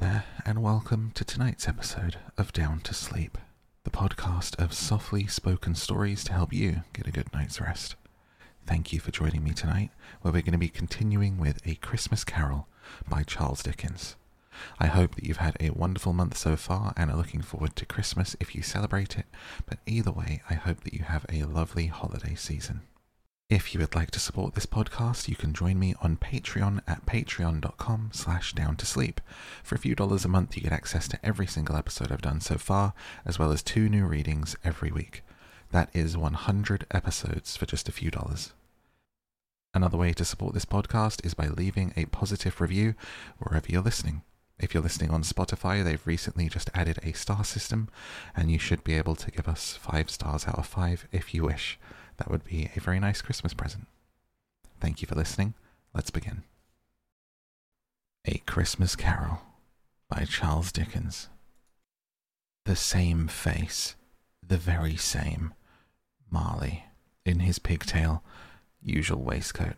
there, 0.00 0.24
and 0.46 0.62
welcome 0.62 1.10
to 1.14 1.24
tonight's 1.24 1.68
episode 1.68 2.16
of 2.38 2.54
Down 2.54 2.80
to 2.80 2.94
Sleep, 2.94 3.36
the 3.84 3.90
podcast 3.90 4.58
of 4.58 4.72
softly 4.72 5.26
spoken 5.26 5.74
stories 5.74 6.24
to 6.24 6.32
help 6.32 6.54
you 6.54 6.84
get 6.94 7.06
a 7.06 7.10
good 7.12 7.30
night's 7.34 7.60
rest. 7.60 7.96
Thank 8.66 8.94
you 8.94 9.00
for 9.00 9.10
joining 9.10 9.44
me 9.44 9.52
tonight, 9.52 9.90
where 10.22 10.32
we're 10.32 10.40
going 10.40 10.52
to 10.52 10.58
be 10.58 10.70
continuing 10.70 11.36
with 11.36 11.60
A 11.66 11.74
Christmas 11.74 12.24
Carol 12.24 12.66
by 13.10 13.24
Charles 13.24 13.62
Dickens. 13.62 14.16
I 14.78 14.86
hope 14.86 15.16
that 15.16 15.24
you've 15.24 15.36
had 15.36 15.58
a 15.60 15.68
wonderful 15.68 16.14
month 16.14 16.38
so 16.38 16.56
far 16.56 16.94
and 16.96 17.10
are 17.10 17.16
looking 17.16 17.42
forward 17.42 17.76
to 17.76 17.84
Christmas 17.84 18.34
if 18.40 18.54
you 18.54 18.62
celebrate 18.62 19.18
it, 19.18 19.26
but 19.66 19.80
either 19.84 20.12
way, 20.12 20.40
I 20.48 20.54
hope 20.54 20.82
that 20.84 20.94
you 20.94 21.04
have 21.04 21.26
a 21.28 21.42
lovely 21.42 21.88
holiday 21.88 22.36
season. 22.36 22.80
If 23.50 23.74
you 23.74 23.80
would 23.80 23.96
like 23.96 24.12
to 24.12 24.20
support 24.20 24.54
this 24.54 24.64
podcast, 24.64 25.26
you 25.26 25.34
can 25.34 25.52
join 25.52 25.76
me 25.76 25.96
on 26.00 26.18
Patreon 26.18 26.82
at 26.86 27.04
patreon.com 27.04 28.10
slash 28.12 28.52
down 28.52 28.76
to 28.76 28.86
sleep. 28.86 29.20
For 29.64 29.74
a 29.74 29.78
few 29.78 29.96
dollars 29.96 30.24
a 30.24 30.28
month, 30.28 30.54
you 30.54 30.62
get 30.62 30.70
access 30.70 31.08
to 31.08 31.18
every 31.26 31.48
single 31.48 31.74
episode 31.74 32.12
I've 32.12 32.22
done 32.22 32.40
so 32.40 32.58
far, 32.58 32.94
as 33.26 33.40
well 33.40 33.50
as 33.50 33.64
two 33.64 33.88
new 33.88 34.06
readings 34.06 34.54
every 34.62 34.92
week. 34.92 35.24
That 35.72 35.90
is 35.92 36.16
100 36.16 36.86
episodes 36.92 37.56
for 37.56 37.66
just 37.66 37.88
a 37.88 37.92
few 37.92 38.08
dollars. 38.12 38.52
Another 39.74 39.98
way 39.98 40.12
to 40.12 40.24
support 40.24 40.54
this 40.54 40.64
podcast 40.64 41.26
is 41.26 41.34
by 41.34 41.48
leaving 41.48 41.92
a 41.96 42.04
positive 42.04 42.60
review 42.60 42.94
wherever 43.38 43.66
you're 43.68 43.82
listening. 43.82 44.22
If 44.60 44.74
you're 44.74 44.82
listening 44.84 45.10
on 45.10 45.24
Spotify, 45.24 45.82
they've 45.82 46.06
recently 46.06 46.48
just 46.48 46.70
added 46.72 47.00
a 47.02 47.14
star 47.14 47.42
system, 47.42 47.88
and 48.36 48.48
you 48.48 48.60
should 48.60 48.84
be 48.84 48.94
able 48.94 49.16
to 49.16 49.30
give 49.32 49.48
us 49.48 49.76
five 49.76 50.08
stars 50.08 50.46
out 50.46 50.56
of 50.56 50.68
five 50.68 51.08
if 51.10 51.34
you 51.34 51.42
wish. 51.42 51.80
That 52.20 52.30
would 52.30 52.44
be 52.44 52.68
a 52.76 52.80
very 52.80 53.00
nice 53.00 53.22
Christmas 53.22 53.54
present. 53.54 53.86
Thank 54.78 55.00
you 55.00 55.08
for 55.08 55.14
listening. 55.14 55.54
Let's 55.94 56.10
begin. 56.10 56.42
A 58.26 58.42
Christmas 58.46 58.94
Carol 58.94 59.40
by 60.06 60.26
Charles 60.26 60.70
Dickens. 60.70 61.30
The 62.66 62.76
same 62.76 63.26
face, 63.26 63.96
the 64.46 64.58
very 64.58 64.96
same. 64.96 65.54
Marley, 66.30 66.84
in 67.24 67.40
his 67.40 67.58
pigtail, 67.58 68.22
usual 68.82 69.22
waistcoat, 69.22 69.76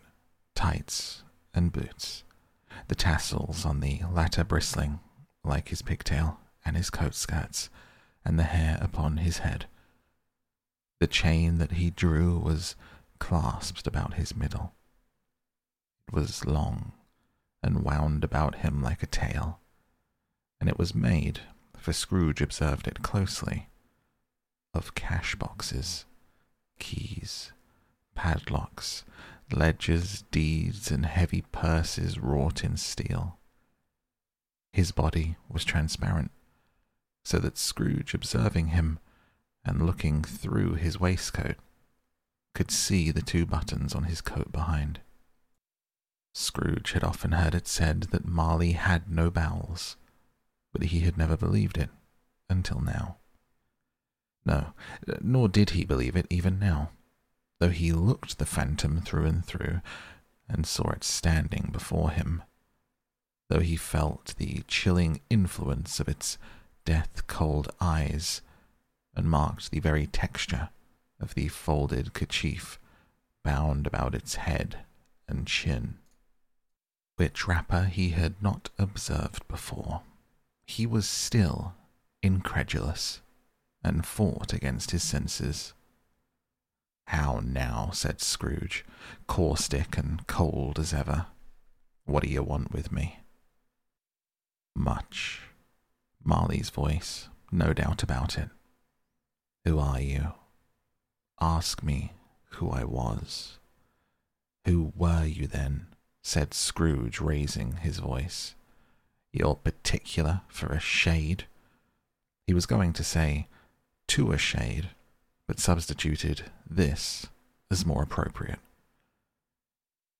tights, 0.53 1.23
and 1.53 1.71
boots. 1.71 2.25
The 2.89 2.95
tassels 2.95 3.65
on 3.65 3.79
the 3.79 4.01
latter 4.11 4.43
bristling, 4.43 4.99
like 5.45 5.69
his 5.69 5.81
pigtail 5.81 6.41
and 6.65 6.75
his 6.75 6.89
coat 6.89 7.15
skirts, 7.15 7.69
and 8.25 8.37
the 8.37 8.43
hair 8.43 8.77
upon 8.81 9.17
his 9.17 9.37
head. 9.39 9.67
The 11.03 11.07
chain 11.07 11.57
that 11.57 11.73
he 11.73 11.89
drew 11.89 12.37
was 12.37 12.77
clasped 13.19 13.87
about 13.87 14.13
his 14.13 14.37
middle. 14.37 14.73
It 16.07 16.13
was 16.13 16.45
long 16.45 16.93
and 17.61 17.83
wound 17.83 18.23
about 18.23 18.59
him 18.59 18.81
like 18.81 19.03
a 19.03 19.07
tail, 19.07 19.59
and 20.61 20.69
it 20.69 20.79
was 20.79 20.95
made, 20.95 21.41
for 21.75 21.91
Scrooge 21.91 22.39
observed 22.39 22.87
it 22.87 23.01
closely, 23.03 23.67
of 24.73 24.95
cash 24.95 25.35
boxes, 25.35 26.05
keys, 26.79 27.51
padlocks, 28.15 29.03
ledgers, 29.51 30.23
deeds, 30.31 30.89
and 30.89 31.05
heavy 31.05 31.41
purses 31.51 32.17
wrought 32.17 32.63
in 32.63 32.77
steel. 32.77 33.39
His 34.71 34.93
body 34.93 35.35
was 35.49 35.65
transparent, 35.65 36.31
so 37.25 37.39
that 37.39 37.57
Scrooge, 37.57 38.13
observing 38.13 38.67
him, 38.67 38.99
and 39.65 39.85
looking 39.85 40.23
through 40.23 40.75
his 40.75 40.99
waistcoat, 40.99 41.55
could 42.53 42.69
see 42.69 43.11
the 43.11 43.21
two 43.21 43.45
buttons 43.45 43.95
on 43.95 44.03
his 44.03 44.21
coat 44.21 44.51
behind. 44.51 44.99
Scrooge 46.33 46.93
had 46.93 47.03
often 47.03 47.31
heard 47.31 47.55
it 47.55 47.67
said 47.67 48.03
that 48.11 48.27
Marley 48.27 48.71
had 48.73 49.09
no 49.09 49.29
bowels, 49.29 49.97
but 50.71 50.83
he 50.83 51.01
had 51.01 51.17
never 51.17 51.37
believed 51.37 51.77
it 51.77 51.89
until 52.49 52.81
now. 52.81 53.17
No, 54.45 54.73
nor 55.21 55.47
did 55.47 55.71
he 55.71 55.85
believe 55.85 56.15
it 56.15 56.27
even 56.29 56.59
now, 56.59 56.89
though 57.59 57.69
he 57.69 57.91
looked 57.91 58.37
the 58.37 58.45
phantom 58.45 59.01
through 59.01 59.25
and 59.25 59.45
through 59.45 59.81
and 60.49 60.67
saw 60.67 60.89
it 60.89 61.03
standing 61.03 61.69
before 61.71 62.11
him, 62.11 62.43
though 63.49 63.61
he 63.61 63.77
felt 63.77 64.35
the 64.37 64.63
chilling 64.67 65.21
influence 65.29 65.99
of 65.99 66.09
its 66.09 66.37
death 66.83 67.25
cold 67.27 67.71
eyes 67.79 68.41
and 69.15 69.29
marked 69.29 69.71
the 69.71 69.79
very 69.79 70.07
texture 70.07 70.69
of 71.19 71.35
the 71.35 71.47
folded 71.47 72.13
kerchief 72.13 72.79
bound 73.43 73.85
about 73.85 74.15
its 74.15 74.35
head 74.35 74.79
and 75.27 75.47
chin, 75.47 75.97
which 77.15 77.47
wrapper 77.47 77.83
he 77.83 78.09
had 78.09 78.41
not 78.41 78.69
observed 78.77 79.47
before. 79.47 80.01
He 80.65 80.85
was 80.85 81.07
still 81.07 81.73
incredulous 82.21 83.21
and 83.83 84.05
fought 84.05 84.53
against 84.53 84.91
his 84.91 85.03
senses. 85.03 85.73
How 87.07 87.41
now, 87.43 87.89
said 87.91 88.21
Scrooge, 88.21 88.85
caustic 89.27 89.97
and 89.97 90.25
cold 90.25 90.79
as 90.79 90.93
ever. 90.93 91.27
What 92.05 92.23
do 92.23 92.29
you 92.29 92.43
want 92.43 92.71
with 92.71 92.91
me? 92.91 93.19
Much. 94.75 95.41
Marley's 96.23 96.69
voice, 96.69 97.27
no 97.51 97.73
doubt 97.73 98.01
about 98.01 98.37
it. 98.37 98.49
Who 99.65 99.79
are 99.79 100.01
you? 100.01 100.33
Ask 101.39 101.83
me 101.83 102.11
who 102.51 102.69
I 102.69 102.83
was. 102.83 103.57
Who 104.65 104.93
were 104.95 105.25
you 105.25 105.47
then? 105.47 105.87
said 106.21 106.53
Scrooge, 106.53 107.19
raising 107.19 107.77
his 107.77 107.99
voice. 107.99 108.55
You're 109.33 109.55
particular 109.55 110.41
for 110.47 110.67
a 110.67 110.79
shade? 110.79 111.45
He 112.47 112.53
was 112.53 112.65
going 112.65 112.93
to 112.93 113.03
say, 113.03 113.47
to 114.07 114.31
a 114.31 114.37
shade, 114.37 114.89
but 115.47 115.59
substituted 115.59 116.43
this 116.69 117.27
as 117.69 117.85
more 117.85 118.03
appropriate. 118.03 118.59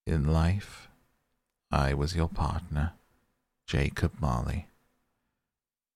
In 0.05 0.25
life, 0.25 0.89
I 1.71 1.93
was 1.93 2.15
your 2.15 2.27
partner, 2.27 2.93
Jacob 3.65 4.13
Marley. 4.19 4.67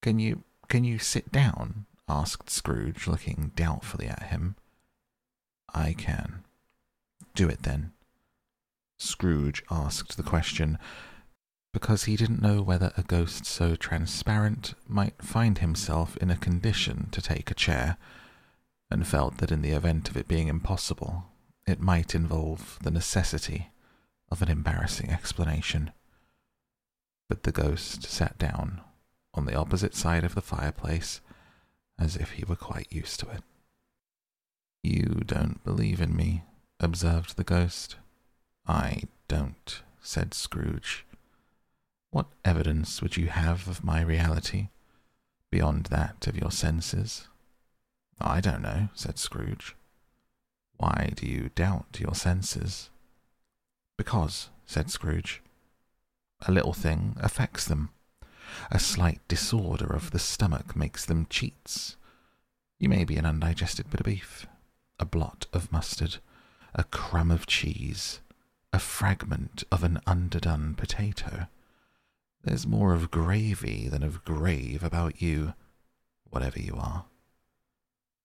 Can 0.02 0.20
you 0.20 0.44
can 0.68 0.84
you 0.84 1.00
sit 1.00 1.32
down? 1.32 1.86
Asked 2.08 2.50
Scrooge, 2.50 3.08
looking 3.08 3.52
doubtfully 3.56 4.08
at 4.08 4.24
him. 4.24 4.56
I 5.74 5.94
can. 5.94 6.44
Do 7.36 7.48
it 7.50 7.64
then. 7.64 7.92
Scrooge 8.98 9.64
asked 9.70 10.18
the 10.18 10.24
question 10.24 10.80
because 11.74 12.06
he 12.06 12.16
didn't 12.16 12.42
know 12.42 12.62
whether 12.62 12.92
a 12.98 13.04
ghost 13.04 13.46
so 13.46 13.76
transparent 13.76 14.74
might 14.88 15.22
find 15.22 15.60
himself 15.60 16.18
in 16.18 16.32
a 16.32 16.38
condition 16.38 17.08
to 17.12 17.22
take 17.22 17.52
a 17.52 17.56
chair, 17.56 17.98
and 18.90 19.06
felt 19.06 19.38
that 19.38 19.52
in 19.52 19.62
the 19.62 19.72
event 19.72 20.10
of 20.10 20.18
it 20.18 20.28
being 20.28 20.48
impossible, 20.48 21.26
it 21.68 21.80
might 21.80 22.16
involve 22.16 22.80
the 22.82 22.90
necessity 22.90 23.70
of 24.32 24.42
an 24.42 24.50
embarrassing 24.50 25.12
explanation. 25.12 25.92
But 27.30 27.44
the 27.44 27.52
ghost 27.52 28.04
sat 28.04 28.38
down 28.38 28.82
on 29.34 29.46
the 29.46 29.56
opposite 29.56 29.94
side 29.94 30.24
of 30.24 30.34
the 30.34 30.42
fireplace 30.42 31.22
as 32.00 32.16
if 32.16 32.32
he 32.32 32.46
were 32.46 32.56
quite 32.56 32.88
used 32.92 33.20
to 33.20 33.30
it. 33.30 33.44
You 34.84 35.22
don't 35.26 35.64
believe 35.64 36.00
in 36.00 36.16
me, 36.16 36.44
observed 36.80 37.36
the 37.36 37.44
ghost. 37.44 37.96
I 38.68 39.04
don't, 39.28 39.82
said 40.02 40.34
Scrooge. 40.34 41.06
What 42.12 42.28
evidence 42.46 43.02
would 43.02 43.18
you 43.18 43.28
have 43.28 43.68
of 43.68 43.84
my 43.84 44.02
reality, 44.02 44.70
beyond 45.52 45.88
that 45.88 46.28
of 46.28 46.38
your 46.38 46.52
senses? 46.52 47.28
I 48.20 48.42
don't 48.42 48.62
know, 48.62 48.90
said 48.94 49.18
Scrooge. 49.20 49.76
Why 50.78 51.12
do 51.16 51.28
you 51.28 51.50
doubt 51.56 52.00
your 52.00 52.16
senses? 52.16 52.90
Because, 53.98 54.50
said 54.66 54.92
Scrooge, 54.92 55.42
a 56.48 56.52
little 56.52 56.74
thing 56.74 57.16
affects 57.20 57.66
them. 57.66 57.90
A 58.72 58.80
slight 58.80 59.22
disorder 59.28 59.88
of 59.88 60.12
the 60.12 60.20
stomach 60.20 60.76
makes 60.76 61.06
them 61.06 61.28
cheats. 61.30 61.98
You 62.80 62.90
may 62.90 63.04
be 63.04 63.18
an 63.18 63.26
undigested 63.26 63.90
bit 63.90 64.02
of 64.02 64.06
beef, 64.06 64.48
a 65.00 65.06
blot 65.06 65.48
of 65.54 65.72
mustard, 65.72 66.18
a 66.74 66.84
crumb 66.84 67.32
of 67.32 67.48
cheese, 67.48 68.22
a 68.72 68.80
fragment 68.80 69.64
of 69.72 69.84
an 69.84 70.00
underdone 70.06 70.76
potato. 70.76 71.48
There's 72.44 72.68
more 72.68 72.94
of 72.94 73.12
gravy 73.12 73.88
than 73.90 74.04
of 74.04 74.24
grave 74.24 74.84
about 74.84 75.22
you, 75.22 75.54
whatever 76.30 76.60
you 76.60 76.76
are. 76.76 77.06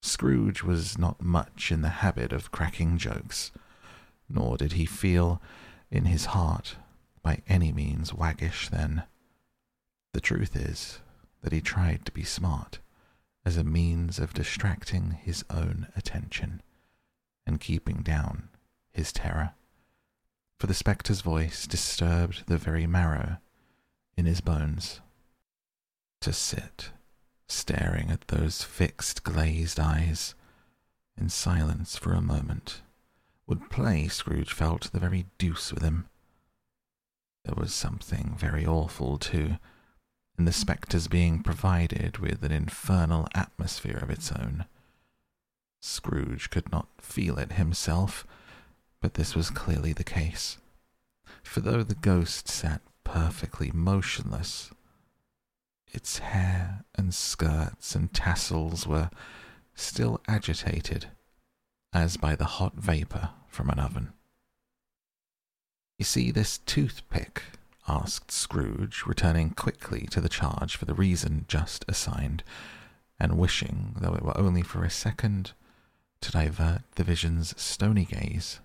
Scrooge 0.03 0.63
was 0.63 0.99
not 0.99 1.23
much 1.23 1.71
in 1.71 1.83
the 1.83 1.89
habit 1.89 2.33
of 2.33 2.51
cracking 2.51 2.99
jokes, 2.99 3.53
nor 4.29 4.57
did 4.57 4.73
he 4.73 4.85
feel 4.85 5.41
in 5.91 6.07
his 6.07 6.27
heart 6.27 6.77
by 7.23 7.41
any 7.49 7.73
means 7.73 8.13
waggish 8.13 8.69
then. 8.69 9.05
The 10.13 10.21
truth 10.21 10.55
is 10.57 11.01
that 11.43 11.53
he 11.53 11.61
tried 11.61 12.05
to 12.05 12.13
be 12.13 12.25
smart 12.25 12.79
as 13.45 13.57
a 13.57 13.65
means 13.65 14.19
of 14.19 14.35
distracting 14.35 15.13
his 15.13 15.45
own 15.51 15.89
attention 15.97 16.63
and 17.47 17.61
keeping 17.61 18.03
down 18.03 18.49
his 18.93 19.13
terror. 19.13 19.55
For 20.59 20.67
the 20.67 20.75
spectre's 20.75 21.23
voice 21.23 21.67
disturbed 21.67 22.45
the 22.47 22.59
very 22.59 22.87
marrow 22.87 23.39
in 24.17 24.27
his 24.27 24.41
bones. 24.41 25.01
To 26.21 26.33
sit, 26.33 26.91
staring 27.49 28.11
at 28.11 28.29
those 28.29 28.63
fixed, 28.63 29.25
glazed 29.25 29.81
eyes, 29.81 30.35
in 31.17 31.29
silence 31.31 31.97
for 31.97 32.13
a 32.13 32.21
moment, 32.21 32.83
would 33.47 33.71
play, 33.71 34.07
Scrooge 34.07 34.53
felt, 34.53 34.93
the 34.93 35.01
very 35.01 35.27
deuce 35.39 35.73
with 35.73 35.83
him. 35.83 36.07
There 37.45 37.57
was 37.57 37.75
something 37.75 38.37
very 38.39 38.65
awful, 38.65 39.19
too, 39.19 39.57
in 40.43 40.47
the 40.47 40.53
spectre's 40.53 41.07
being 41.07 41.41
provided 41.41 42.19
with 42.19 42.43
an 42.43 42.51
infernal 42.51 43.29
atmosphere 43.33 44.01
of 44.03 44.11
its 44.11 44.33
own. 44.33 44.65
Scrooge 45.81 46.51
could 46.51 46.73
not 46.73 46.89
feel 47.01 47.39
it 47.39 47.53
himself, 47.53 48.27
but 49.01 49.15
this 49.15 49.37
was 49.37 49.51
clearly 49.51 49.93
the 49.93 50.03
case. 50.03 50.59
For 51.45 51.61
though 51.61 51.85
the 51.85 51.95
ghost 51.95 52.49
sat 52.49 52.81
perfectly 53.05 53.71
motionless, 53.73 54.73
its 55.93 56.19
hair 56.19 56.87
and 56.97 57.15
skirts 57.15 57.95
and 57.95 58.13
tassels 58.13 58.85
were 58.85 59.11
still 59.77 60.21
agitated, 60.27 61.07
as 61.93 62.17
by 62.17 62.35
the 62.35 62.59
hot 62.59 62.75
vapour 62.75 63.31
from 63.47 63.71
an 63.71 63.79
oven. 63.79 64.13
You 66.01 66.05
see 66.05 66.33
this 66.33 66.59
toothpick? 66.59 67.45
Asked 67.89 68.31
Scrooge, 68.31 69.05
returning 69.07 69.51
quickly 69.51 70.07
to 70.11 70.21
the 70.21 70.29
charge 70.29 70.77
for 70.77 70.85
the 70.85 70.95
reason 70.95 71.45
just 71.49 71.85
assigned, 71.89 72.43
and 73.19 73.39
wishing, 73.39 73.97
though 74.01 74.15
it 74.15 74.23
were 74.23 74.37
only 74.37 74.63
for 74.63 74.85
a 74.85 74.91
second, 74.91 75.53
to 76.21 76.31
divert 76.31 76.83
the 76.95 77.05
vision's 77.05 77.61
stony 77.61 78.05
gaze 78.05 78.61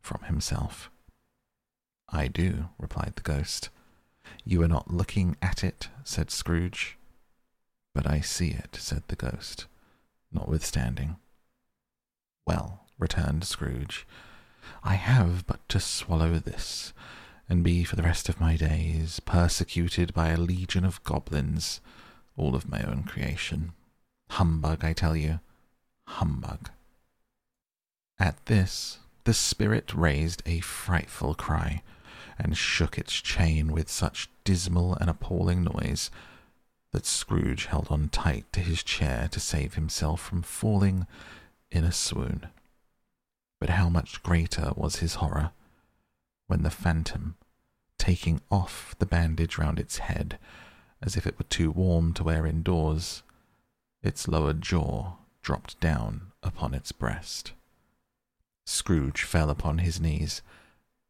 from 0.00 0.22
himself. 0.22 0.90
I 2.10 2.28
do, 2.28 2.68
replied 2.78 3.14
the 3.16 3.22
ghost. 3.22 3.70
You 4.44 4.62
are 4.62 4.68
not 4.68 4.92
looking 4.92 5.36
at 5.42 5.64
it, 5.64 5.88
said 6.04 6.30
Scrooge. 6.30 6.96
But 7.94 8.06
I 8.06 8.20
see 8.20 8.50
it, 8.50 8.76
said 8.78 9.02
the 9.08 9.16
ghost, 9.16 9.66
notwithstanding. 10.32 11.16
Well, 12.46 12.86
returned 12.98 13.44
Scrooge, 13.44 14.06
I 14.82 14.94
have 14.94 15.46
but 15.46 15.66
to 15.70 15.80
swallow 15.80 16.38
this, 16.38 16.92
and 17.48 17.64
be 17.64 17.84
for 17.84 17.96
the 17.96 18.02
rest 18.02 18.28
of 18.28 18.40
my 18.40 18.56
days 18.56 19.20
persecuted 19.20 20.12
by 20.12 20.28
a 20.28 20.36
legion 20.36 20.84
of 20.84 21.02
goblins, 21.04 21.80
all 22.36 22.54
of 22.54 22.68
my 22.68 22.82
own 22.82 23.04
creation. 23.04 23.72
Humbug, 24.30 24.84
I 24.84 24.92
tell 24.92 25.16
you, 25.16 25.40
humbug. 26.06 26.70
At 28.18 28.44
this, 28.46 28.98
the 29.24 29.34
spirit 29.34 29.94
raised 29.94 30.42
a 30.44 30.60
frightful 30.60 31.34
cry, 31.34 31.82
and 32.38 32.56
shook 32.56 32.98
its 32.98 33.14
chain 33.14 33.72
with 33.72 33.90
such 33.90 34.30
dismal 34.44 34.94
and 34.94 35.10
appalling 35.10 35.64
noise 35.64 36.10
that 36.92 37.04
Scrooge 37.04 37.66
held 37.66 37.88
on 37.90 38.08
tight 38.08 38.50
to 38.52 38.60
his 38.60 38.82
chair 38.82 39.28
to 39.32 39.40
save 39.40 39.74
himself 39.74 40.20
from 40.20 40.42
falling 40.42 41.06
in 41.70 41.84
a 41.84 41.92
swoon. 41.92 42.46
But 43.60 43.70
how 43.70 43.88
much 43.88 44.22
greater 44.22 44.72
was 44.76 44.96
his 44.96 45.14
horror 45.14 45.50
when 46.48 46.62
the 46.64 46.70
phantom, 46.70 47.36
taking 47.98 48.40
off 48.50 48.96
the 48.98 49.06
bandage 49.06 49.56
round 49.56 49.78
its 49.78 49.98
head, 49.98 50.38
as 51.00 51.16
if 51.16 51.26
it 51.26 51.38
were 51.38 51.44
too 51.44 51.70
warm 51.70 52.12
to 52.14 52.24
wear 52.24 52.44
indoors, 52.44 53.22
its 54.02 54.26
lower 54.26 54.52
jaw 54.52 55.12
dropped 55.42 55.78
down 55.78 56.32
upon 56.42 56.74
its 56.74 56.90
breast. 56.90 57.52
Scrooge 58.66 59.22
fell 59.22 59.50
upon 59.50 59.78
his 59.78 60.00
knees 60.00 60.42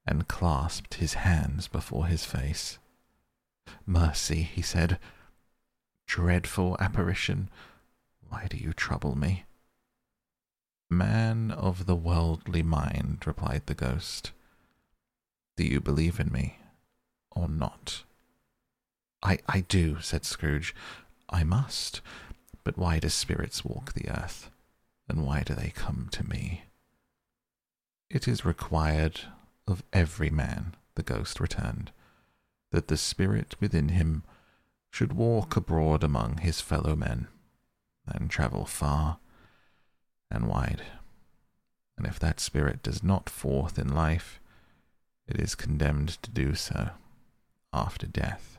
and 0.07 0.29
clasped 0.29 0.95
his 0.95 1.15
hands 1.15 1.69
before 1.69 2.07
his 2.07 2.25
face. 2.25 2.79
Mercy, 3.87 4.43
he 4.43 4.63
said. 4.63 4.99
Dreadful 6.07 6.77
apparition, 6.81 7.51
why 8.29 8.47
do 8.49 8.57
you 8.57 8.73
trouble 8.73 9.17
me? 9.17 9.45
Man 10.91 11.51
of 11.51 11.87
the 11.87 11.97
worldly 11.97 12.63
mind, 12.63 13.27
replied 13.27 13.67
the 13.67 13.75
ghost. 13.75 14.33
Do 15.59 15.65
you 15.65 15.81
believe 15.81 16.21
in 16.21 16.31
me 16.31 16.59
or 17.33 17.49
not? 17.49 18.05
I, 19.25 19.41
I 19.49 19.63
do, 19.63 19.99
said 20.01 20.25
Scrooge. 20.25 20.73
I 21.29 21.43
must. 21.43 22.01
But 22.63 22.79
why 22.79 23.01
do 23.01 23.09
spirits 23.09 23.65
walk 23.65 23.93
the 23.93 24.09
earth? 24.09 24.51
And 25.09 25.27
why 25.27 25.43
do 25.43 25.55
they 25.55 25.73
come 25.75 26.11
to 26.13 26.25
me? 26.25 26.63
It 28.09 28.29
is 28.29 28.45
required 28.45 29.23
of 29.67 29.83
every 29.93 30.31
man, 30.31 30.77
the 30.95 31.03
ghost 31.03 31.41
returned, 31.41 31.91
that 32.71 32.87
the 32.87 32.97
spirit 32.97 33.57
within 33.59 33.89
him 33.89 34.23
should 34.93 35.13
walk 35.13 35.57
abroad 35.57 36.05
among 36.05 36.37
his 36.37 36.61
fellow 36.61 36.95
men, 36.95 37.27
and 38.07 38.31
travel 38.31 38.65
far 38.65 39.19
and 40.31 40.47
wide. 40.47 40.83
And 41.97 42.07
if 42.07 42.21
that 42.21 42.39
spirit 42.39 42.81
does 42.81 43.03
not 43.03 43.29
forth 43.29 43.77
in 43.77 43.93
life, 43.93 44.39
it 45.29 45.39
is 45.41 45.55
condemned 45.55 46.21
to 46.23 46.31
do 46.31 46.55
so 46.55 46.91
after 47.73 48.07
death. 48.07 48.59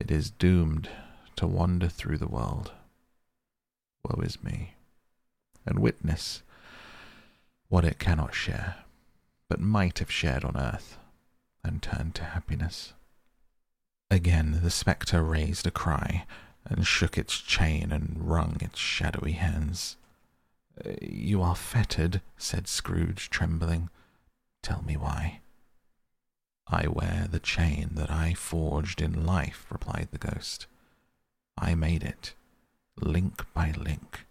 It 0.00 0.10
is 0.10 0.30
doomed 0.30 0.88
to 1.36 1.46
wander 1.46 1.88
through 1.88 2.18
the 2.18 2.26
world. 2.26 2.72
Woe 4.04 4.22
is 4.22 4.42
me, 4.42 4.74
and 5.66 5.78
witness 5.78 6.42
what 7.68 7.84
it 7.84 7.98
cannot 7.98 8.34
share, 8.34 8.76
but 9.48 9.60
might 9.60 9.98
have 9.98 10.10
shared 10.10 10.44
on 10.44 10.56
earth, 10.56 10.98
and 11.62 11.82
turned 11.82 12.14
to 12.16 12.24
happiness. 12.24 12.94
Again 14.10 14.60
the 14.62 14.70
spectre 14.70 15.22
raised 15.22 15.66
a 15.66 15.70
cry, 15.70 16.24
and 16.64 16.86
shook 16.86 17.18
its 17.18 17.38
chain 17.38 17.92
and 17.92 18.16
wrung 18.18 18.56
its 18.60 18.78
shadowy 18.78 19.32
hands. 19.32 19.96
You 21.02 21.42
are 21.42 21.56
fettered, 21.56 22.22
said 22.36 22.68
Scrooge, 22.68 23.28
trembling. 23.28 23.90
Tell 24.62 24.82
me 24.82 24.96
why. 24.96 25.40
I 26.72 26.86
wear 26.86 27.26
the 27.28 27.40
chain 27.40 27.90
that 27.94 28.12
I 28.12 28.32
forged 28.32 29.02
in 29.02 29.26
life, 29.26 29.66
replied 29.70 30.08
the 30.12 30.18
ghost. 30.18 30.66
I 31.58 31.74
made 31.74 32.04
it, 32.04 32.34
link 32.96 33.44
by 33.52 33.72
link, 33.72 34.24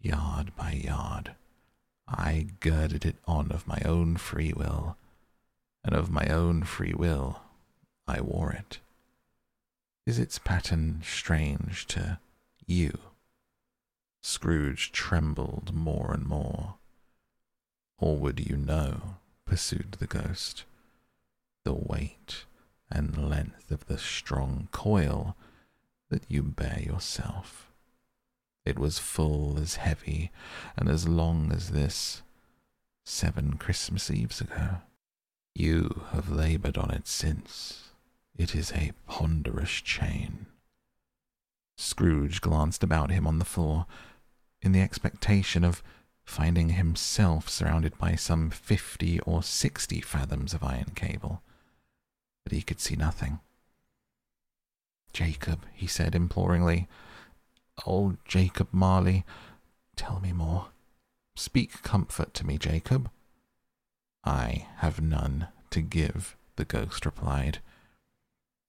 yard 0.00 0.54
by 0.56 0.72
yard. 0.72 1.34
I 2.06 2.46
girded 2.60 3.04
it 3.04 3.16
on 3.26 3.50
of 3.50 3.66
my 3.66 3.80
own 3.84 4.16
free 4.16 4.52
will, 4.52 4.96
and 5.84 5.94
of 5.94 6.08
my 6.08 6.26
own 6.26 6.62
free 6.62 6.94
will 6.94 7.40
I 8.06 8.20
wore 8.20 8.52
it. 8.52 8.78
Is 10.06 10.20
its 10.20 10.38
pattern 10.38 11.02
strange 11.04 11.86
to 11.88 12.20
you? 12.64 12.96
Scrooge 14.22 14.92
trembled 14.92 15.74
more 15.74 16.12
and 16.12 16.26
more. 16.26 16.74
Or 17.98 18.16
would 18.16 18.38
you 18.38 18.56
know, 18.56 19.16
pursued 19.46 19.96
the 19.98 20.06
ghost, 20.06 20.64
the 21.64 21.74
weight 21.74 22.44
and 22.90 23.16
length 23.16 23.70
of 23.70 23.86
the 23.86 23.98
strong 23.98 24.68
coil 24.72 25.36
that 26.10 26.24
you 26.28 26.42
bear 26.42 26.80
yourself? 26.80 27.70
It 28.64 28.78
was 28.78 28.98
full 28.98 29.58
as 29.58 29.76
heavy 29.76 30.30
and 30.76 30.88
as 30.88 31.08
long 31.08 31.50
as 31.52 31.70
this 31.70 32.22
seven 33.04 33.54
Christmas 33.54 34.10
Eves 34.10 34.40
ago. 34.40 34.78
You 35.54 36.04
have 36.12 36.30
laboured 36.30 36.78
on 36.78 36.90
it 36.90 37.06
since. 37.06 37.90
It 38.36 38.54
is 38.54 38.72
a 38.72 38.92
ponderous 39.06 39.70
chain. 39.70 40.46
Scrooge 41.76 42.40
glanced 42.40 42.82
about 42.82 43.10
him 43.10 43.26
on 43.26 43.38
the 43.38 43.44
floor 43.44 43.86
in 44.62 44.72
the 44.72 44.80
expectation 44.80 45.64
of 45.64 45.82
finding 46.24 46.70
himself 46.70 47.48
surrounded 47.48 47.98
by 47.98 48.14
some 48.14 48.48
fifty 48.50 49.18
or 49.20 49.42
sixty 49.42 50.00
fathoms 50.00 50.54
of 50.54 50.62
iron 50.62 50.92
cable, 50.94 51.42
but 52.44 52.52
he 52.52 52.62
could 52.62 52.80
see 52.80 52.96
nothing. 52.96 53.40
Jacob, 55.12 55.66
he 55.74 55.86
said 55.86 56.14
imploringly, 56.14 56.88
Old 57.86 58.16
Jacob 58.24 58.68
Marley, 58.72 59.24
tell 59.96 60.20
me 60.20 60.32
more. 60.32 60.68
Speak 61.34 61.82
comfort 61.82 62.34
to 62.34 62.46
me, 62.46 62.58
Jacob. 62.58 63.10
I 64.24 64.68
have 64.76 65.00
none 65.00 65.48
to 65.70 65.80
give, 65.80 66.36
the 66.56 66.64
ghost 66.64 67.04
replied. 67.04 67.58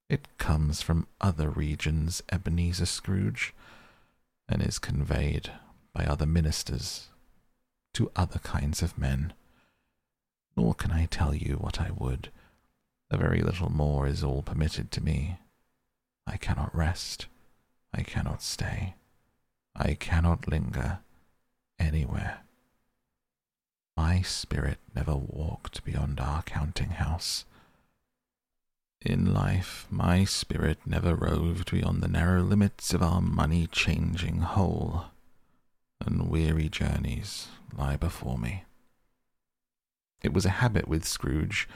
It 0.09 0.27
comes 0.37 0.81
from 0.81 1.07
other 1.21 1.49
regions, 1.49 2.21
Ebenezer 2.31 2.85
Scrooge, 2.85 3.53
and 4.49 4.61
is 4.61 4.79
conveyed 4.79 5.51
by 5.93 6.05
other 6.05 6.25
ministers 6.25 7.09
to 7.93 8.11
other 8.15 8.39
kinds 8.39 8.81
of 8.81 8.97
men. 8.97 9.33
Nor 10.57 10.73
can 10.73 10.91
I 10.91 11.05
tell 11.05 11.33
you 11.33 11.55
what 11.55 11.79
I 11.79 11.91
would. 11.91 12.29
A 13.13 13.17
very 13.17 13.41
little 13.41 13.72
more 13.72 14.08
is 14.08 14.24
all 14.24 14.41
permitted 14.41 14.89
to 14.89 15.03
me. 15.03 15.38
I 16.25 16.36
cannot 16.38 16.75
rest. 16.75 17.27
I 17.93 18.01
cannot 18.01 18.41
stay. 18.41 18.96
I 19.75 19.93
cannot 19.93 20.48
linger 20.48 20.98
anywhere. 21.77 22.39
My 23.96 24.24
spirit 24.24 24.79
never 24.96 25.15
walked 25.15 25.84
beyond 25.86 26.20
our 26.20 26.41
counting 26.41 26.89
house. 26.89 27.46
In 29.00 29.32
life, 29.32 29.86
my 29.91 30.24
spirit 30.24 30.79
never 30.84 31.13
roved 31.13 31.70
beyond 31.70 32.01
the 32.01 32.08
narrow 32.08 32.41
limits 32.41 32.96
of 32.96 33.03
our 33.03 33.22
money 33.22 33.67
changing 33.67 34.39
hole, 34.39 35.05
and 36.03 36.32
weary 36.32 36.67
journeys 36.67 37.50
lie 37.77 37.96
before 37.96 38.39
me. 38.39 38.63
It 40.24 40.34
was 40.34 40.48
a 40.48 40.62
habit 40.62 40.88
with 40.88 41.05
Scrooge, 41.05 41.70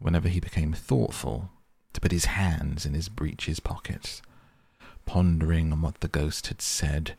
whenever 0.00 0.28
he 0.28 0.40
became 0.40 0.72
thoughtful, 0.72 1.50
to 1.92 2.00
put 2.00 2.10
his 2.10 2.24
hands 2.24 2.84
in 2.84 2.94
his 2.94 3.08
breeches 3.08 3.60
pockets. 3.60 4.22
Pondering 5.06 5.72
on 5.72 5.82
what 5.82 6.00
the 6.00 6.08
ghost 6.08 6.48
had 6.48 6.60
said, 6.60 7.16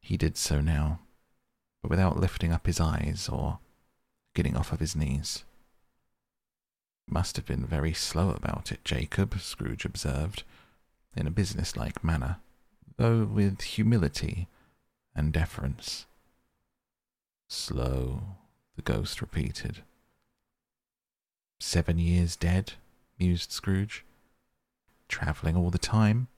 he 0.00 0.16
did 0.16 0.36
so 0.36 0.60
now, 0.60 1.00
but 1.82 1.90
without 1.90 2.18
lifting 2.18 2.52
up 2.52 2.66
his 2.66 2.80
eyes 2.80 3.28
or 3.30 3.58
getting 4.34 4.56
off 4.56 4.72
of 4.72 4.80
his 4.80 4.94
knees. 4.94 5.44
Must 7.08 7.36
have 7.36 7.46
been 7.46 7.64
very 7.64 7.92
slow 7.92 8.30
about 8.30 8.72
it, 8.72 8.84
Jacob, 8.84 9.38
Scrooge 9.40 9.84
observed, 9.84 10.42
in 11.16 11.26
a 11.26 11.30
businesslike 11.30 12.02
manner, 12.02 12.38
though 12.96 13.24
with 13.24 13.62
humility 13.62 14.48
and 15.14 15.32
deference. 15.32 16.06
Slow, 17.48 18.22
the 18.74 18.82
ghost 18.82 19.20
repeated. 19.20 19.82
Seven 21.58 21.98
years 21.98 22.36
dead, 22.36 22.74
mused 23.18 23.50
Scrooge. 23.50 24.04
Travelling 25.08 25.56
all 25.56 25.70
the 25.70 25.78
time? 25.78 26.28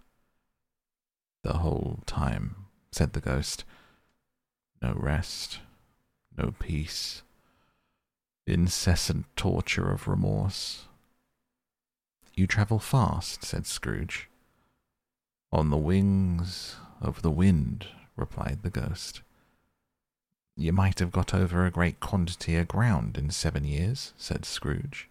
The 1.42 1.54
whole 1.54 2.00
time, 2.06 2.66
said 2.92 3.12
the 3.12 3.20
ghost. 3.20 3.64
No 4.80 4.94
rest, 4.94 5.60
no 6.36 6.54
peace, 6.58 7.22
incessant 8.46 9.26
torture 9.34 9.90
of 9.90 10.06
remorse. 10.06 10.84
You 12.34 12.46
travel 12.46 12.78
fast, 12.78 13.44
said 13.44 13.66
Scrooge. 13.66 14.28
On 15.50 15.70
the 15.70 15.76
wings 15.76 16.76
of 17.00 17.22
the 17.22 17.30
wind, 17.30 17.88
replied 18.14 18.62
the 18.62 18.70
ghost. 18.70 19.22
You 20.56 20.72
might 20.72 20.98
have 20.98 21.12
got 21.12 21.34
over 21.34 21.64
a 21.64 21.70
great 21.70 22.00
quantity 22.00 22.56
of 22.56 22.68
ground 22.68 23.16
in 23.16 23.30
seven 23.30 23.64
years, 23.64 24.12
said 24.16 24.44
Scrooge. 24.44 25.07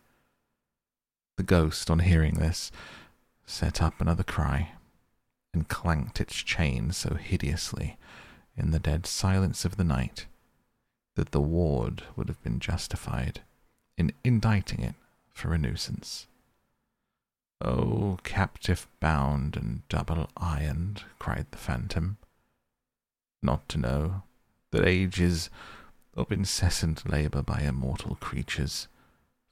The 1.38 1.44
ghost, 1.44 1.90
on 1.90 2.00
hearing 2.00 2.34
this, 2.36 2.72
set 3.46 3.82
up 3.82 4.02
another 4.02 4.24
cry, 4.24 4.74
and 5.54 5.68
clanked 5.68 6.20
its 6.20 6.36
chain 6.36 6.92
so 6.92 7.16
hideously 7.16 7.98
in 8.56 8.72
the 8.72 8.80
dead 8.80 9.06
silence 9.06 9.64
of 9.64 9.78
the 9.78 9.84
night 9.84 10.26
that 11.16 11.32
the 11.32 11.42
ward 11.42 12.04
would 12.16 12.28
have 12.28 12.42
been 12.44 12.60
justified 12.60 13.42
in 13.98 14.12
indicting 14.24 14.82
it 14.82 14.96
for 15.30 15.54
a 15.54 15.58
nuisance. 15.58 16.28
Oh, 17.62 18.20
captive 18.24 18.88
bound 19.00 19.56
and 19.56 19.88
double 19.90 20.30
ironed, 20.38 21.04
cried 21.18 21.48
the 21.52 21.58
phantom, 21.58 22.18
not 23.42 23.68
to 23.70 23.80
know 23.80 24.24
that 24.72 24.86
ages 24.86 25.50
of 26.16 26.32
incessant 26.32 27.10
labour 27.10 27.42
by 27.42 27.62
immortal 27.62 28.16
creatures, 28.16 28.88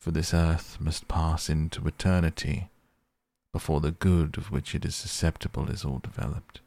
for 0.06 0.12
this 0.12 0.36
earth 0.36 0.78
must 0.80 1.08
pass 1.08 1.50
into 1.50 1.88
eternity 1.88 2.70
before 3.52 3.82
the 3.82 3.90
good 3.90 4.38
of 4.38 4.52
which 4.52 4.76
it 4.76 4.86
is 4.86 4.96
susceptible 4.96 5.68
is 5.72 5.84
all 5.84 5.98
developed 5.98 6.62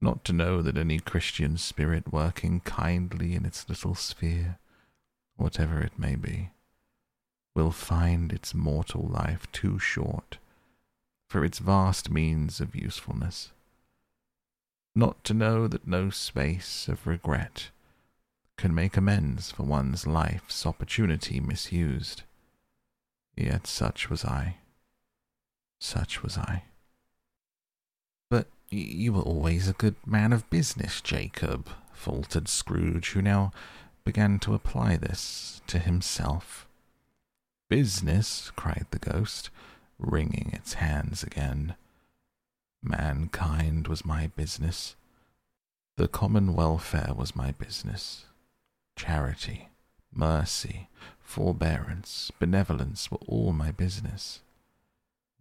not 0.00 0.24
to 0.24 0.32
know 0.32 0.62
that 0.62 0.78
any 0.78 0.98
Christian 0.98 1.58
spirit 1.58 2.12
working 2.12 2.60
kindly 2.60 3.34
in 3.34 3.44
its 3.44 3.68
little 3.68 3.94
sphere, 3.94 4.58
whatever 5.36 5.80
it 5.80 5.98
may 5.98 6.16
be, 6.16 6.50
will 7.54 7.70
find 7.70 8.32
its 8.32 8.54
mortal 8.54 9.06
life 9.06 9.46
too 9.52 9.78
short 9.78 10.38
for 11.28 11.44
its 11.44 11.58
vast 11.58 12.10
means 12.10 12.60
of 12.60 12.74
usefulness. 12.74 13.52
Not 14.94 15.22
to 15.24 15.34
know 15.34 15.68
that 15.68 15.86
no 15.86 16.10
space 16.10 16.88
of 16.88 17.06
regret 17.06 17.70
can 18.60 18.74
make 18.74 18.98
amends 18.98 19.50
for 19.50 19.62
one's 19.62 20.06
life's 20.06 20.66
opportunity 20.66 21.40
misused. 21.40 22.24
Yet 23.34 23.66
such 23.66 24.10
was 24.10 24.22
I. 24.22 24.56
Such 25.78 26.22
was 26.22 26.36
I. 26.36 26.64
But 28.28 28.48
you 28.68 29.14
were 29.14 29.22
always 29.22 29.66
a 29.66 29.72
good 29.72 29.94
man 30.04 30.34
of 30.34 30.50
business, 30.50 31.00
Jacob, 31.00 31.70
faltered 31.94 32.48
Scrooge, 32.48 33.12
who 33.12 33.22
now 33.22 33.50
began 34.04 34.38
to 34.40 34.52
apply 34.52 34.98
this 34.98 35.62
to 35.66 35.78
himself. 35.78 36.68
Business, 37.70 38.52
cried 38.56 38.84
the 38.90 38.98
ghost, 38.98 39.48
wringing 39.98 40.50
its 40.52 40.74
hands 40.74 41.22
again. 41.22 41.76
Mankind 42.82 43.88
was 43.88 44.04
my 44.04 44.26
business. 44.36 44.96
The 45.96 46.08
common 46.08 46.52
welfare 46.52 47.14
was 47.16 47.34
my 47.34 47.52
business. 47.52 48.26
Charity, 49.02 49.70
mercy, 50.12 50.90
forbearance, 51.22 52.30
benevolence 52.38 53.10
were 53.10 53.16
all 53.26 53.54
my 53.54 53.70
business. 53.70 54.40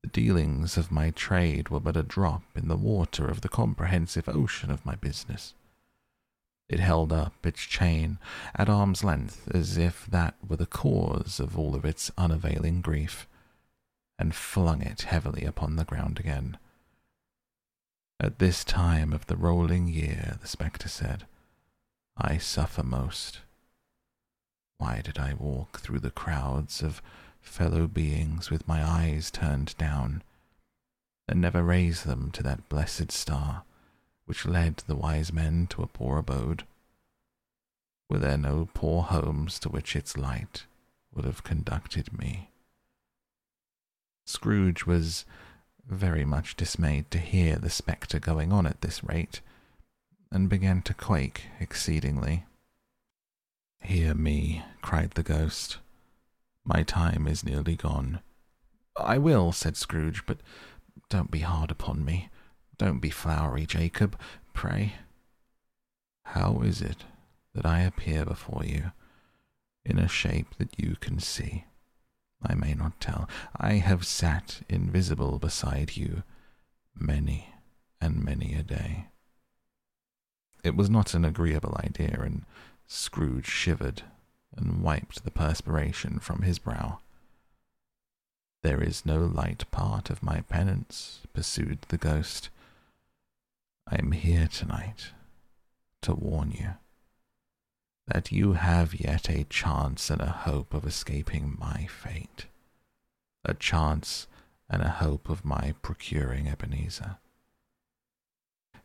The 0.02 0.08
dealings 0.08 0.78
of 0.78 0.94
my 0.94 1.10
trade 1.10 1.68
were 1.68 1.82
but 1.82 1.98
a 1.98 2.02
drop 2.02 2.44
in 2.56 2.70
the 2.70 2.78
water 2.78 3.28
of 3.28 3.42
the 3.42 3.50
comprehensive 3.50 4.30
ocean 4.30 4.72
of 4.72 4.86
my 4.86 4.96
business. 4.96 5.56
It 6.70 6.80
held 6.80 7.12
up 7.12 7.46
its 7.46 7.60
chain 7.60 8.18
at 8.56 8.70
arm's 8.70 9.04
length 9.04 9.50
as 9.54 9.78
if 9.78 10.06
that 10.06 10.36
were 10.48 10.56
the 10.56 10.66
cause 10.66 11.42
of 11.42 11.60
all 11.60 11.76
of 11.76 11.84
its 11.84 12.12
unavailing 12.18 12.80
grief, 12.80 13.28
and 14.18 14.34
flung 14.34 14.82
it 14.82 15.02
heavily 15.02 15.44
upon 15.44 15.76
the 15.76 15.84
ground 15.84 16.18
again. 16.18 16.58
At 18.22 18.40
this 18.40 18.64
time 18.64 19.12
of 19.12 19.28
the 19.28 19.36
rolling 19.36 19.90
year, 19.90 20.38
the 20.40 20.48
spectre 20.48 20.88
said, 20.88 21.26
I 22.16 22.38
suffer 22.38 22.84
most. 22.84 23.40
Why 24.80 25.02
did 25.02 25.20
I 25.20 25.34
walk 25.34 25.82
through 25.82 26.00
the 26.00 26.10
crowds 26.10 26.82
of 26.82 27.02
fellow 27.42 27.86
beings 27.86 28.50
with 28.50 28.66
my 28.66 28.82
eyes 28.82 29.30
turned 29.30 29.78
down, 29.78 30.24
and 31.28 31.42
never 31.42 31.64
raise 31.64 32.04
them 32.04 32.32
to 32.32 32.44
that 32.44 32.70
blessed 32.70 33.12
star 33.12 33.64
which 34.24 34.46
led 34.46 34.78
the 34.78 34.96
wise 34.96 35.34
men 35.34 35.68
to 35.68 35.84
a 35.84 35.88
poor 35.88 36.18
abode? 36.18 36.64
Were 38.10 38.20
there 38.20 38.38
no 38.38 38.70
poor 38.74 39.04
homes 39.04 39.60
to 39.60 39.70
which 39.70 39.98
its 39.98 40.16
light 40.18 40.66
would 41.14 41.26
have 41.26 41.44
conducted 41.44 42.18
me? 42.18 42.50
Scrooge 44.26 44.86
was 44.86 45.26
very 45.86 46.24
much 46.24 46.56
dismayed 46.56 47.12
to 47.12 47.18
hear 47.18 47.58
the 47.58 47.70
spectre 47.70 48.20
going 48.20 48.54
on 48.54 48.66
at 48.66 48.80
this 48.80 49.04
rate, 49.04 49.42
and 50.32 50.48
began 50.48 50.82
to 50.84 50.94
quake 50.94 51.48
exceedingly. 51.60 52.46
Hear 53.90 54.14
me, 54.14 54.64
cried 54.84 55.14
the 55.16 55.24
ghost. 55.24 55.80
My 56.64 56.84
time 56.84 57.26
is 57.26 57.44
nearly 57.44 57.76
gone. 57.76 58.20
I 58.96 59.18
will, 59.18 59.52
said 59.52 59.76
Scrooge, 59.76 60.28
but 60.28 60.42
don't 61.10 61.32
be 61.32 61.40
hard 61.40 61.72
upon 61.72 62.06
me. 62.06 62.30
Don't 62.78 63.00
be 63.00 63.10
flowery, 63.10 63.66
Jacob, 63.66 64.16
pray. 64.54 64.94
How 66.24 66.62
is 66.62 66.84
it 66.84 67.06
that 67.56 67.66
I 67.66 67.80
appear 67.82 68.26
before 68.26 68.64
you 68.64 68.92
in 69.84 69.98
a 69.98 70.08
shape 70.08 70.54
that 70.60 70.80
you 70.80 70.96
can 71.00 71.18
see? 71.18 71.66
I 72.44 72.54
may 72.54 72.76
not 72.76 73.02
tell. 73.02 73.28
I 73.58 73.74
have 73.74 74.06
sat 74.06 74.62
invisible 74.70 75.40
beside 75.40 75.98
you 75.98 76.22
many 76.94 77.56
and 78.00 78.24
many 78.24 78.54
a 78.54 78.62
day. 78.62 79.08
It 80.64 80.76
was 80.76 80.92
not 80.92 81.16
an 81.16 81.26
agreeable 81.26 81.76
idea, 81.84 82.20
and 82.22 82.46
Scrooge 82.92 83.46
shivered 83.46 84.02
and 84.58 84.82
wiped 84.82 85.24
the 85.24 85.30
perspiration 85.30 86.18
from 86.18 86.42
his 86.42 86.58
brow. 86.58 87.00
There 88.64 88.82
is 88.82 89.06
no 89.06 89.20
light 89.20 89.70
part 89.70 90.10
of 90.10 90.24
my 90.24 90.42
penance, 90.42 91.22
pursued 91.32 91.84
the 91.90 92.00
ghost. 92.00 92.50
I 93.88 93.98
am 94.00 94.12
here 94.12 94.48
tonight 94.48 95.12
to 96.02 96.16
warn 96.16 96.52
you 96.52 96.74
that 98.08 98.32
you 98.32 98.54
have 98.54 99.00
yet 99.00 99.30
a 99.30 99.44
chance 99.44 100.10
and 100.10 100.20
a 100.20 100.32
hope 100.32 100.74
of 100.74 100.84
escaping 100.84 101.56
my 101.60 101.86
fate, 101.86 102.48
a 103.46 103.54
chance 103.54 104.26
and 104.68 104.82
a 104.82 104.90
hope 104.90 105.30
of 105.30 105.46
my 105.46 105.76
procuring 105.84 106.48
Ebenezer. 106.48 107.18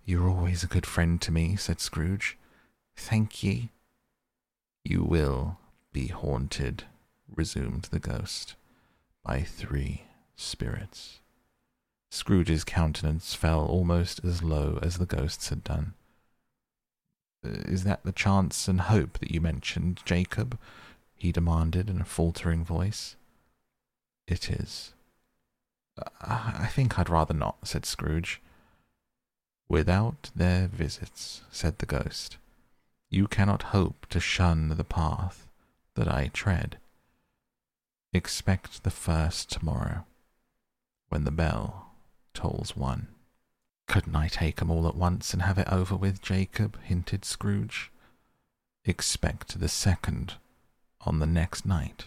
You're 0.05 0.29
always 0.29 0.63
a 0.63 0.67
good 0.69 0.85
friend 0.85 1.19
to 1.23 1.33
me, 1.33 1.57
said 1.57 1.81
Scrooge. 1.81 2.37
Thank 2.97 3.43
ye. 3.43 3.71
You 4.85 5.03
will 5.03 5.59
be 5.93 6.09
haunted, 6.09 6.85
resumed 7.35 7.85
the 7.85 7.99
ghost, 7.99 8.55
by 9.25 9.41
three 9.41 10.03
spirits. 10.37 11.21
Scrooge's 12.11 12.65
countenance 12.65 13.35
fell 13.35 13.65
almost 13.65 14.25
as 14.25 14.43
low 14.43 14.79
as 14.83 14.99
the 14.99 15.07
ghost's 15.07 15.49
had 15.49 15.65
done. 15.65 15.95
Uh, 17.45 17.51
is 17.67 17.85
that 17.85 18.05
the 18.05 18.13
chance 18.13 18.69
and 18.69 18.83
hope 18.83 19.19
that 19.19 19.31
you 19.31 19.41
mentioned, 19.41 20.01
Jacob? 20.05 20.59
he 21.17 21.33
demanded 21.33 21.89
in 21.89 22.03
a 22.03 22.05
faltering 22.05 22.63
voice. 22.63 23.17
It 24.27 24.51
is. 24.51 24.93
Uh, 25.99 26.11
I 26.21 26.67
think 26.67 26.99
I'd 26.99 27.09
rather 27.09 27.33
not, 27.33 27.67
said 27.67 27.87
Scrooge. 27.87 28.43
Without 29.67 30.31
their 30.37 30.69
visits, 30.69 31.41
said 31.51 31.79
the 31.79 31.87
ghost, 31.87 32.37
you 33.15 33.29
cannot 33.29 33.75
hope 33.75 34.07
to 34.11 34.19
shun 34.19 34.69
the 34.69 34.85
path 34.85 35.47
that 35.95 36.09
I 36.09 36.31
tread. 36.33 36.79
Expect 38.13 38.83
the 38.83 38.91
first 38.91 39.51
tomorrow, 39.51 40.05
when 41.09 41.25
the 41.25 41.31
bell 41.31 41.93
tolls 42.33 42.77
one. 42.77 43.09
Couldn't 43.87 44.17
I 44.17 44.29
take 44.29 44.61
'em 44.61 44.71
all 44.71 44.89
at 44.89 44.97
once 44.97 45.33
and 45.33 45.43
have 45.43 45.59
it 45.59 45.69
over 45.69 45.95
with, 45.95 46.23
Jacob? 46.23 46.81
hinted 46.83 47.25
Scrooge. 47.25 47.93
Expect 48.85 49.61
the 49.61 49.69
second 49.69 50.35
on 51.03 51.19
the 51.19 51.27
next 51.27 51.65
night 51.65 52.07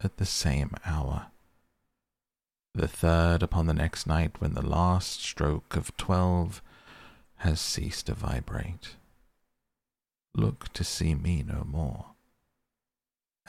at 0.00 0.16
the 0.16 0.26
same 0.26 0.74
hour. 0.84 1.28
The 2.74 2.88
third 2.88 3.42
upon 3.42 3.66
the 3.66 3.74
next 3.74 4.06
night 4.06 4.40
when 4.40 4.54
the 4.54 4.66
last 4.66 5.20
stroke 5.20 5.76
of 5.76 5.96
twelve 5.96 6.62
has 7.36 7.60
ceased 7.60 8.06
to 8.06 8.14
vibrate. 8.14 8.96
Look 10.38 10.72
to 10.74 10.84
see 10.84 11.16
me 11.16 11.42
no 11.44 11.64
more, 11.66 12.12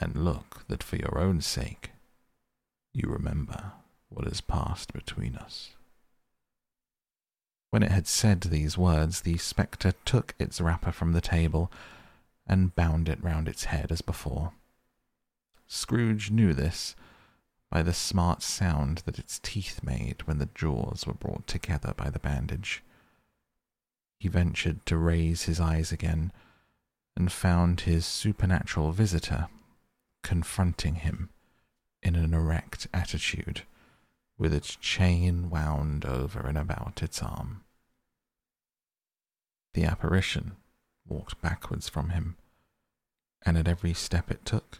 and 0.00 0.24
look 0.24 0.66
that 0.66 0.82
for 0.82 0.96
your 0.96 1.20
own 1.20 1.40
sake 1.40 1.92
you 2.92 3.08
remember 3.08 3.74
what 4.08 4.26
has 4.26 4.40
passed 4.40 4.92
between 4.92 5.36
us. 5.36 5.70
When 7.70 7.84
it 7.84 7.92
had 7.92 8.08
said 8.08 8.40
these 8.40 8.76
words, 8.76 9.20
the 9.20 9.38
spectre 9.38 9.92
took 10.04 10.34
its 10.40 10.60
wrapper 10.60 10.90
from 10.90 11.12
the 11.12 11.20
table 11.20 11.70
and 12.44 12.74
bound 12.74 13.08
it 13.08 13.22
round 13.22 13.46
its 13.46 13.66
head 13.66 13.92
as 13.92 14.00
before. 14.00 14.50
Scrooge 15.68 16.32
knew 16.32 16.52
this 16.52 16.96
by 17.70 17.82
the 17.82 17.94
smart 17.94 18.42
sound 18.42 19.02
that 19.04 19.20
its 19.20 19.38
teeth 19.38 19.84
made 19.84 20.26
when 20.26 20.38
the 20.38 20.50
jaws 20.56 21.06
were 21.06 21.14
brought 21.14 21.46
together 21.46 21.94
by 21.96 22.10
the 22.10 22.18
bandage. 22.18 22.82
He 24.18 24.26
ventured 24.26 24.84
to 24.86 24.96
raise 24.96 25.44
his 25.44 25.60
eyes 25.60 25.92
again 25.92 26.32
and 27.16 27.30
found 27.30 27.82
his 27.82 28.06
supernatural 28.06 28.92
visitor 28.92 29.48
confronting 30.22 30.96
him 30.96 31.30
in 32.02 32.16
an 32.16 32.34
erect 32.34 32.86
attitude 32.92 33.62
with 34.38 34.54
its 34.54 34.76
chain 34.76 35.50
wound 35.50 36.04
over 36.04 36.40
and 36.40 36.56
about 36.56 37.02
its 37.02 37.22
arm. 37.22 37.62
The 39.74 39.84
apparition 39.84 40.56
walked 41.06 41.40
backwards 41.42 41.88
from 41.88 42.10
him, 42.10 42.36
and 43.44 43.58
at 43.58 43.68
every 43.68 43.94
step 43.94 44.30
it 44.30 44.44
took, 44.44 44.78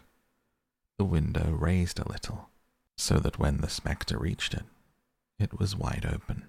the 0.97 1.05
window 1.05 1.51
raised 1.51 1.99
a 1.99 2.09
little, 2.09 2.49
so 2.97 3.17
that 3.19 3.39
when 3.39 3.57
the 3.57 3.69
spectre 3.69 4.17
reached 4.17 4.53
it, 4.53 4.63
it 5.39 5.59
was 5.59 5.75
wide 5.75 6.05
open. 6.11 6.45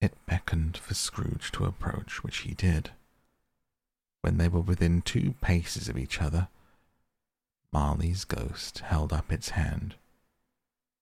It 0.00 0.14
beckoned 0.26 0.76
for 0.76 0.94
Scrooge 0.94 1.52
to 1.52 1.64
approach, 1.64 2.24
which 2.24 2.38
he 2.38 2.54
did. 2.54 2.90
When 4.22 4.38
they 4.38 4.48
were 4.48 4.60
within 4.60 5.02
two 5.02 5.34
paces 5.40 5.88
of 5.88 5.98
each 5.98 6.22
other, 6.22 6.48
Marley's 7.72 8.24
ghost 8.24 8.78
held 8.78 9.12
up 9.12 9.32
its 9.32 9.50
hand, 9.50 9.96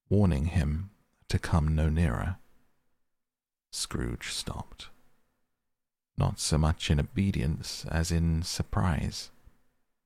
warning 0.09 0.47
him 0.47 0.91
to 1.29 1.39
come 1.39 1.75
no 1.75 1.91
nearer. 1.91 2.39
Scrooge 3.73 4.33
stopped, 4.33 4.89
not 6.17 6.41
so 6.41 6.57
much 6.57 6.91
in 6.91 6.99
obedience 6.99 7.85
as 7.91 8.11
in 8.11 8.43
surprise 8.43 9.31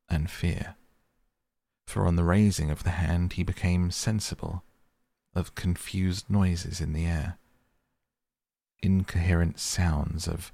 and 0.08 0.28
fear, 0.28 0.74
for 1.86 2.06
on 2.06 2.16
the 2.16 2.24
raising 2.24 2.70
of 2.70 2.82
the 2.82 2.90
hand 2.90 3.34
he 3.34 3.44
became 3.44 3.90
sensible 3.92 4.64
of 5.34 5.54
confused 5.54 6.28
noises 6.28 6.80
in 6.80 6.92
the 6.92 7.06
air, 7.06 7.38
incoherent 8.82 9.60
sounds 9.60 10.26
of 10.26 10.52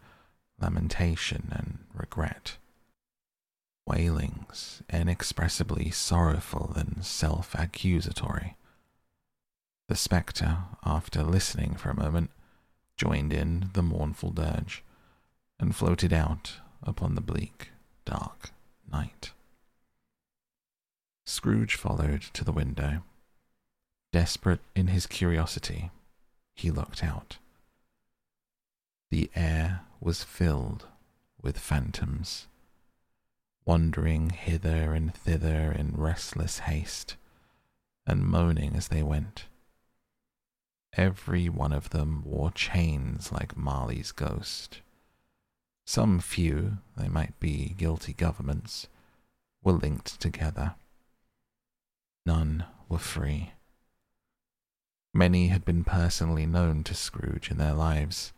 lamentation 0.61 1.49
and 1.53 1.79
regret 1.95 2.57
wailings 3.91 4.83
inexpressibly 4.93 5.91
sorrowful 5.91 6.73
and 6.77 7.05
self 7.05 7.55
accusatory. 7.55 8.57
The 9.89 9.97
spectre, 9.97 10.59
after 10.85 11.25
listening 11.25 11.75
for 11.75 11.91
a 11.91 11.97
moment, 11.97 12.31
joined 12.97 13.33
in 13.33 13.71
the 13.73 13.83
mournful 13.83 14.31
dirge 14.31 14.85
and 15.59 15.75
floated 15.75 16.13
out 16.13 16.55
upon 16.83 17.17
the 17.17 17.21
bleak, 17.21 17.71
dark 18.05 18.51
night. 18.91 19.33
Scrooge 21.27 21.75
followed 21.75 22.23
to 22.23 22.45
the 22.45 22.53
window. 22.53 23.03
Desperate 24.13 24.61
in 24.75 24.89
his 24.89 25.07
curiosity, 25.07 25.91
he 26.55 26.71
looked 26.71 27.03
out. 27.03 27.39
The 29.11 29.31
air 29.35 29.83
was 30.01 30.25
filled 30.25 30.87
with 31.43 31.59
phantoms 31.59 32.49
wandering 33.71 34.31
hither 34.31 34.95
and 34.95 35.15
thither 35.15 35.71
in 35.71 35.93
restless 35.97 36.61
haste, 36.61 37.17
and 38.05 38.25
moaning 38.25 38.75
as 38.75 38.89
they 38.89 39.03
went. 39.03 39.45
Every 40.97 41.49
one 41.49 41.73
of 41.73 41.91
them 41.91 42.23
wore 42.25 42.51
chains 42.51 43.31
like 43.31 43.57
Marley's 43.57 44.11
ghost. 44.11 44.81
Some 45.85 46.19
few, 46.19 46.79
they 46.97 47.09
might 47.09 47.39
be 47.39 47.75
guilty 47.77 48.13
governments, 48.13 48.89
were 49.63 49.73
linked 49.73 50.21
together. 50.21 50.75
None 52.27 52.65
were 52.89 52.99
free. 52.99 53.53
Many 55.15 55.49
had 55.49 55.65
been 55.65 55.85
personally 55.85 56.47
known 56.47 56.83
to 56.85 56.95
Scrooge 56.95 57.51
in 57.51 57.59
their 57.59 57.75
lives. 57.75 58.33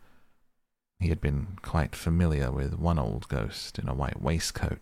He 1.03 1.09
had 1.09 1.19
been 1.19 1.57
quite 1.61 1.97
familiar 1.97 2.49
with 2.49 2.75
one 2.75 2.97
old 2.97 3.27
ghost 3.27 3.77
in 3.77 3.89
a 3.89 3.93
white 3.93 4.21
waistcoat 4.21 4.79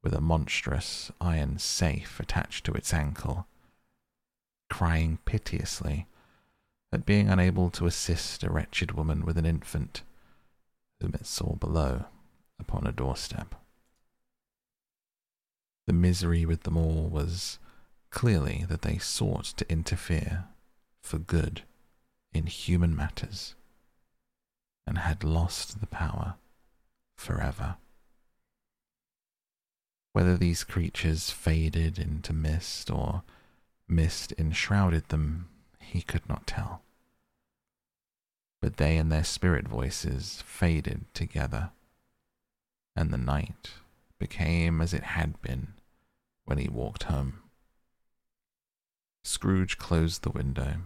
with 0.00 0.14
a 0.14 0.20
monstrous 0.20 1.10
iron 1.20 1.58
safe 1.58 2.20
attached 2.20 2.64
to 2.64 2.72
its 2.74 2.94
ankle, 2.94 3.48
crying 4.70 5.18
piteously 5.24 6.06
at 6.92 7.04
being 7.04 7.28
unable 7.28 7.70
to 7.70 7.86
assist 7.86 8.44
a 8.44 8.52
wretched 8.52 8.92
woman 8.92 9.24
with 9.24 9.36
an 9.36 9.44
infant 9.44 10.04
whom 11.00 11.12
it 11.12 11.26
saw 11.26 11.56
below 11.56 12.04
upon 12.60 12.86
a 12.86 12.92
doorstep. 12.92 13.56
The 15.88 15.92
misery 15.92 16.46
with 16.46 16.62
them 16.62 16.76
all 16.76 17.08
was 17.08 17.58
clearly 18.10 18.64
that 18.68 18.82
they 18.82 18.98
sought 18.98 19.46
to 19.56 19.68
interfere 19.68 20.44
for 21.00 21.18
good 21.18 21.62
in 22.32 22.46
human 22.46 22.94
matters 22.94 23.56
and 24.86 24.98
had 24.98 25.24
lost 25.24 25.80
the 25.80 25.86
power 25.86 26.34
forever. 27.16 27.76
Whether 30.12 30.36
these 30.36 30.64
creatures 30.64 31.30
faded 31.30 31.98
into 31.98 32.32
mist 32.32 32.90
or 32.90 33.22
mist 33.88 34.32
enshrouded 34.36 35.08
them, 35.08 35.48
he 35.80 36.02
could 36.02 36.28
not 36.28 36.46
tell. 36.46 36.82
But 38.60 38.76
they 38.76 38.96
and 38.98 39.10
their 39.10 39.24
spirit 39.24 39.66
voices 39.66 40.42
faded 40.46 41.06
together, 41.14 41.70
and 42.94 43.10
the 43.10 43.18
night 43.18 43.70
became 44.18 44.80
as 44.80 44.92
it 44.92 45.02
had 45.02 45.40
been 45.42 45.74
when 46.44 46.58
he 46.58 46.68
walked 46.68 47.04
home. 47.04 47.42
Scrooge 49.24 49.78
closed 49.78 50.22
the 50.22 50.30
window 50.30 50.82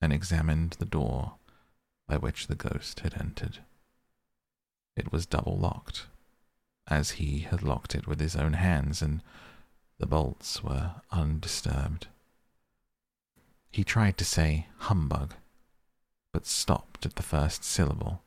and 0.00 0.12
examined 0.12 0.76
the 0.78 0.84
door 0.84 1.37
by 2.08 2.16
which 2.16 2.46
the 2.46 2.56
ghost 2.56 3.00
had 3.00 3.14
entered. 3.20 3.58
It 4.96 5.12
was 5.12 5.26
double 5.26 5.56
locked 5.56 6.06
as 6.88 7.12
he 7.12 7.40
had 7.40 7.62
locked 7.62 7.94
it 7.94 8.06
with 8.06 8.18
his 8.18 8.34
own 8.34 8.54
hands, 8.54 9.02
and 9.02 9.22
the 9.98 10.06
bolts 10.06 10.64
were 10.64 10.92
undisturbed. 11.12 12.08
He 13.70 13.84
tried 13.84 14.16
to 14.18 14.24
say 14.24 14.68
humbug, 14.78 15.34
but 16.32 16.46
stopped 16.46 17.04
at 17.04 17.16
the 17.16 17.22
first 17.22 17.62
syllable, 17.62 18.22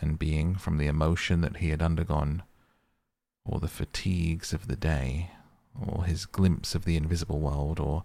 and 0.00 0.18
being 0.18 0.56
from 0.56 0.76
the 0.76 0.86
emotion 0.86 1.40
that 1.40 1.56
he 1.56 1.70
had 1.70 1.80
undergone, 1.80 2.42
or 3.44 3.60
the 3.60 3.68
fatigues 3.68 4.52
of 4.52 4.68
the 4.68 4.76
day, 4.76 5.30
or 5.74 6.04
his 6.04 6.26
glimpse 6.26 6.74
of 6.74 6.84
the 6.84 6.96
invisible 6.96 7.40
world, 7.40 7.80
or 7.80 8.04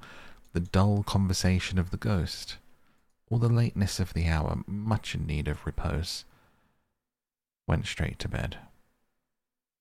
the 0.53 0.61
dull 0.61 1.03
conversation 1.03 1.77
of 1.77 1.91
the 1.91 1.97
ghost, 1.97 2.57
or 3.31 3.39
the 3.39 3.49
lateness 3.49 3.97
of 4.01 4.13
the 4.13 4.27
hour, 4.27 4.61
much 4.67 5.15
in 5.15 5.25
need 5.25 5.47
of 5.47 5.65
repose, 5.65 6.25
went 7.65 7.87
straight 7.87 8.19
to 8.19 8.27
bed 8.27 8.57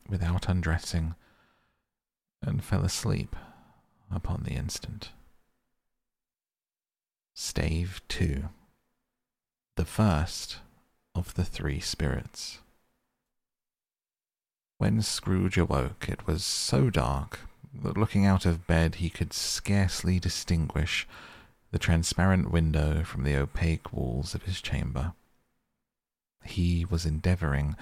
without 0.09 0.49
undressing 0.49 1.17
and 2.41 2.63
fell 2.63 2.85
asleep 2.85 3.35
upon 4.09 4.45
the 4.45 4.53
instant. 4.53 5.11
Stave 7.35 8.01
2 8.07 8.45
The 9.75 9.85
first 9.85 10.59
of 11.17 11.35
the 11.35 11.45
three 11.45 11.81
spirits. 11.81 12.61
When 14.79 15.03
Scrooge 15.03 15.59
awoke, 15.59 16.09
it 16.09 16.25
was 16.25 16.45
so 16.45 16.89
dark 16.89 17.41
that 17.83 17.97
looking 17.97 18.25
out 18.25 18.47
of 18.47 18.69
bed 18.69 18.97
he 18.97 19.11
could 19.11 19.33
scarcely 19.33 20.21
distinguish 20.21 21.09
the 21.73 21.79
transparent 21.79 22.51
window 22.51 23.05
from 23.05 23.25
the 23.25 23.37
opaque 23.37 23.93
walls 23.93 24.35
of 24.35 24.43
his 24.43 24.61
chamber. 24.61 25.13
He 26.45 26.85
was 26.85 27.07
endeavoring 27.07 27.77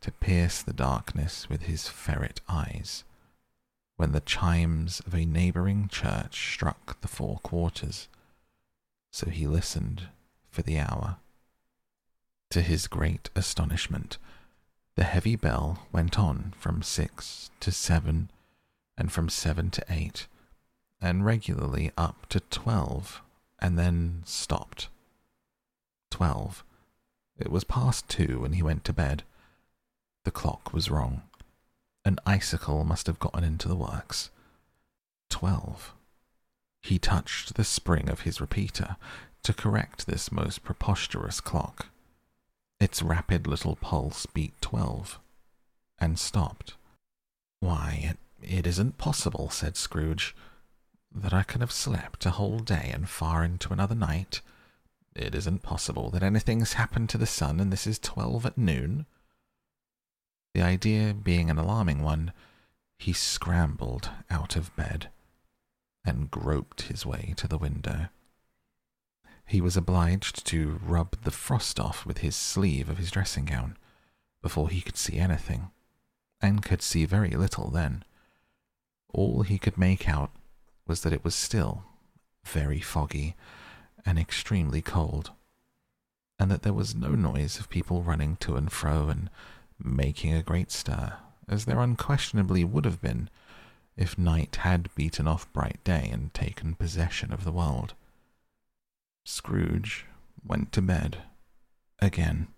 to 0.00 0.12
pierce 0.12 0.62
the 0.62 0.72
darkness 0.72 1.48
with 1.48 1.62
his 1.62 1.88
ferret 1.88 2.40
eyes 2.48 3.04
when 3.96 4.12
the 4.12 4.20
chimes 4.20 5.00
of 5.06 5.14
a 5.14 5.24
neighboring 5.24 5.88
church 5.88 6.52
struck 6.52 7.00
the 7.00 7.08
four 7.08 7.38
quarters, 7.44 8.08
so 9.12 9.30
he 9.30 9.46
listened 9.46 10.08
for 10.50 10.62
the 10.62 10.78
hour. 10.78 11.18
To 12.50 12.62
his 12.62 12.86
great 12.86 13.30
astonishment, 13.36 14.18
the 14.96 15.04
heavy 15.04 15.36
bell 15.36 15.86
went 15.92 16.18
on 16.18 16.52
from 16.58 16.82
six 16.82 17.50
to 17.60 17.70
seven, 17.70 18.30
and 18.98 19.12
from 19.12 19.28
seven 19.28 19.70
to 19.70 19.84
eight, 19.88 20.26
and 21.00 21.24
regularly 21.24 21.92
up 21.96 22.26
to 22.30 22.40
twelve, 22.40 23.22
and 23.62 23.78
then 23.78 24.22
stopped. 24.26 24.88
Twelve. 26.10 26.64
It 27.38 27.50
was 27.50 27.64
past 27.64 28.08
two 28.08 28.40
when 28.40 28.52
he 28.52 28.62
went 28.62 28.84
to 28.84 28.92
bed. 28.92 29.22
The 30.24 30.30
clock 30.32 30.74
was 30.74 30.90
wrong. 30.90 31.22
An 32.04 32.18
icicle 32.26 32.84
must 32.84 33.06
have 33.06 33.20
gotten 33.20 33.44
into 33.44 33.68
the 33.68 33.76
works. 33.76 34.30
Twelve. 35.30 35.94
He 36.82 36.98
touched 36.98 37.54
the 37.54 37.64
spring 37.64 38.08
of 38.08 38.22
his 38.22 38.40
repeater 38.40 38.96
to 39.44 39.54
correct 39.54 40.06
this 40.06 40.32
most 40.32 40.64
preposterous 40.64 41.40
clock. 41.40 41.86
Its 42.80 43.00
rapid 43.00 43.46
little 43.46 43.76
pulse 43.76 44.26
beat 44.26 44.60
twelve, 44.60 45.20
and 46.00 46.18
stopped. 46.18 46.74
Why, 47.60 48.10
it, 48.10 48.18
it 48.42 48.66
isn't 48.66 48.98
possible, 48.98 49.50
said 49.50 49.76
Scrooge, 49.76 50.34
that 51.14 51.32
I 51.32 51.42
can 51.42 51.60
have 51.60 51.72
slept 51.72 52.26
a 52.26 52.30
whole 52.30 52.58
day 52.58 52.90
and 52.92 53.08
far 53.08 53.44
into 53.44 53.72
another 53.72 53.94
night. 53.94 54.40
It 55.14 55.34
isn't 55.34 55.62
possible 55.62 56.10
that 56.10 56.22
anything's 56.22 56.74
happened 56.74 57.08
to 57.10 57.18
the 57.18 57.26
sun 57.26 57.60
and 57.60 57.72
this 57.72 57.86
is 57.86 57.98
twelve 57.98 58.46
at 58.46 58.56
noon. 58.56 59.06
The 60.54 60.62
idea 60.62 61.14
being 61.14 61.50
an 61.50 61.58
alarming 61.58 62.02
one, 62.02 62.32
he 62.98 63.12
scrambled 63.12 64.10
out 64.30 64.56
of 64.56 64.74
bed 64.76 65.10
and 66.04 66.30
groped 66.30 66.82
his 66.82 67.06
way 67.06 67.34
to 67.36 67.46
the 67.46 67.58
window. 67.58 68.08
He 69.46 69.60
was 69.60 69.76
obliged 69.76 70.46
to 70.46 70.80
rub 70.82 71.22
the 71.24 71.30
frost 71.30 71.78
off 71.78 72.06
with 72.06 72.18
his 72.18 72.36
sleeve 72.36 72.88
of 72.88 72.98
his 72.98 73.10
dressing 73.10 73.44
gown 73.44 73.76
before 74.40 74.68
he 74.68 74.80
could 74.80 74.96
see 74.96 75.18
anything, 75.18 75.70
and 76.40 76.64
could 76.64 76.82
see 76.82 77.04
very 77.04 77.30
little 77.30 77.70
then. 77.70 78.04
All 79.12 79.42
he 79.42 79.58
could 79.58 79.78
make 79.78 80.08
out 80.08 80.30
was 80.92 81.00
that 81.00 81.12
it 81.14 81.24
was 81.24 81.34
still 81.34 81.84
very 82.44 82.78
foggy 82.78 83.34
and 84.04 84.18
extremely 84.18 84.82
cold, 84.82 85.30
and 86.38 86.50
that 86.50 86.60
there 86.64 86.74
was 86.74 86.94
no 86.94 87.12
noise 87.12 87.58
of 87.58 87.70
people 87.70 88.02
running 88.02 88.36
to 88.36 88.56
and 88.56 88.70
fro 88.70 89.08
and 89.08 89.30
making 89.82 90.34
a 90.34 90.42
great 90.42 90.70
stir, 90.70 91.14
as 91.48 91.64
there 91.64 91.80
unquestionably 91.80 92.62
would 92.62 92.84
have 92.84 93.00
been 93.00 93.30
if 93.96 94.18
night 94.18 94.56
had 94.56 94.94
beaten 94.94 95.26
off 95.26 95.50
bright 95.54 95.82
day 95.82 96.10
and 96.12 96.34
taken 96.34 96.74
possession 96.74 97.32
of 97.32 97.44
the 97.44 97.52
world. 97.52 97.94
Scrooge 99.24 100.04
went 100.46 100.72
to 100.72 100.82
bed 100.82 101.22
again, 102.00 102.48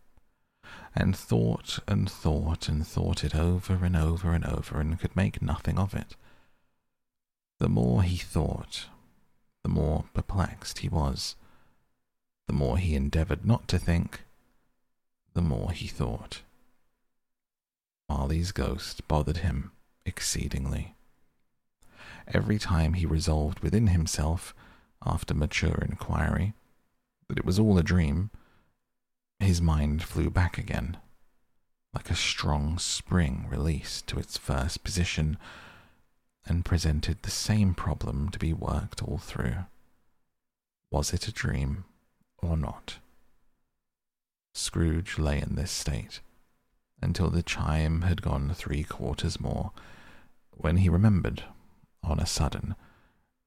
and 0.93 1.15
thought 1.15 1.79
and 1.87 2.11
thought 2.11 2.69
and 2.69 2.85
thought 2.85 3.23
it 3.23 3.37
over 3.37 3.85
and 3.85 3.97
over 3.97 4.33
and 4.33 4.45
over, 4.45 4.81
and 4.81 4.99
could 4.99 5.15
make 5.15 5.41
nothing 5.41 5.79
of 5.79 5.95
it. 5.95 6.17
The 7.61 7.69
more 7.69 8.03
he 8.03 8.17
thought, 8.17 8.87
the 9.63 9.69
more 9.69 10.05
perplexed 10.13 10.79
he 10.79 10.89
was. 10.89 11.37
The 12.49 12.55
more 12.55 12.79
he 12.79 12.95
endeavored 12.95 13.47
not 13.47 13.69
to 13.69 13.79
think, 13.79 14.25
the 15.33 15.43
more 15.43 15.73
he 15.73 15.87
thought. 15.87 16.43
Marley's 18.09 18.53
ghost 18.53 19.07
bothered 19.09 19.39
him 19.39 19.73
exceedingly. 20.05 20.95
Every 22.27 22.59
time 22.59 22.95
he 22.95 23.07
resolved 23.07 23.61
within 23.61 23.89
himself 23.89 24.55
after 25.05 25.35
mature 25.35 25.85
inquiry, 25.89 26.55
that 27.29 27.39
it 27.39 27.45
was 27.45 27.59
all 27.59 27.79
a 27.79 27.83
dream, 27.83 28.31
his 29.41 29.61
mind 29.61 30.03
flew 30.03 30.31
back 30.31 30.59
again, 30.59 30.97
like 31.95 32.11
a 32.11 32.15
strong 32.15 32.79
spring 32.79 33.47
released 33.49 34.07
to 34.09 34.19
its 34.19 34.37
first 34.37 34.85
position, 34.85 35.39
and 36.47 36.65
presented 36.65 37.23
the 37.23 37.31
same 37.31 37.75
problem 37.75 38.29
to 38.31 38.39
be 38.39 38.53
worked 38.53 39.03
all 39.03 39.19
through. 39.19 39.65
Was 40.91 41.13
it 41.13 41.29
a 41.29 41.33
dream 41.33 41.85
or 42.39 42.57
not? 42.57 42.99
Scrooge 44.53 45.19
lay 45.19 45.41
in 45.41 45.57
this 45.57 45.71
state 45.71 46.21
until 47.03 47.29
the 47.29 47.43
chime 47.43 48.03
had 48.03 48.23
gone 48.23 48.53
three 48.55 48.83
quarters 48.83 49.41
more, 49.41 49.73
when 50.53 50.79
he 50.79 50.89
remembered, 50.89 51.45
on 52.03 52.19
a 52.19 52.27
sudden, 52.27 52.75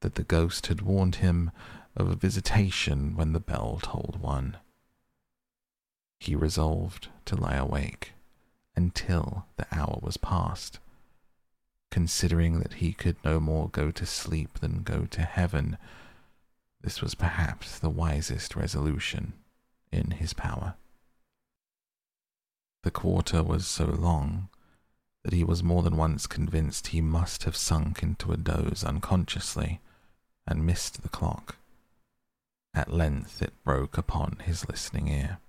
that 0.01 0.15
the 0.15 0.23
ghost 0.23 0.67
had 0.67 0.81
warned 0.81 1.15
him 1.15 1.51
of 1.95 2.09
a 2.09 2.15
visitation 2.15 3.15
when 3.15 3.33
the 3.33 3.39
bell 3.39 3.79
tolled 3.81 4.19
one. 4.21 4.57
He 6.19 6.35
resolved 6.35 7.09
to 7.25 7.35
lie 7.35 7.55
awake 7.55 8.13
until 8.75 9.45
the 9.55 9.65
hour 9.71 9.99
was 10.01 10.17
past, 10.17 10.79
considering 11.91 12.59
that 12.59 12.75
he 12.75 12.93
could 12.93 13.17
no 13.23 13.39
more 13.39 13.69
go 13.69 13.91
to 13.91 14.05
sleep 14.05 14.59
than 14.59 14.83
go 14.83 15.05
to 15.05 15.21
heaven. 15.21 15.77
This 16.81 17.01
was 17.01 17.15
perhaps 17.15 17.79
the 17.79 17.89
wisest 17.89 18.55
resolution 18.55 19.33
in 19.91 20.11
his 20.11 20.33
power. 20.33 20.75
The 22.83 22.91
quarter 22.91 23.43
was 23.43 23.67
so 23.67 23.85
long 23.85 24.49
that 25.23 25.33
he 25.33 25.43
was 25.43 25.63
more 25.63 25.83
than 25.83 25.97
once 25.97 26.27
convinced 26.27 26.87
he 26.87 27.01
must 27.01 27.43
have 27.43 27.55
sunk 27.55 28.01
into 28.01 28.31
a 28.31 28.37
doze 28.37 28.83
unconsciously 28.83 29.81
and 30.45 30.65
missed 30.65 31.01
the 31.01 31.09
clock. 31.09 31.57
At 32.73 32.93
length 32.93 33.41
it 33.41 33.53
broke 33.63 33.97
upon 33.97 34.37
his 34.45 34.69
listening 34.69 35.07
ear. 35.07 35.39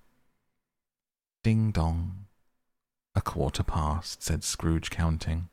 Ding 1.44 1.70
dong. 1.70 2.26
A 3.14 3.20
quarter 3.20 3.62
past, 3.62 4.22
said 4.22 4.42
Scrooge, 4.42 4.90
counting. 4.90 5.48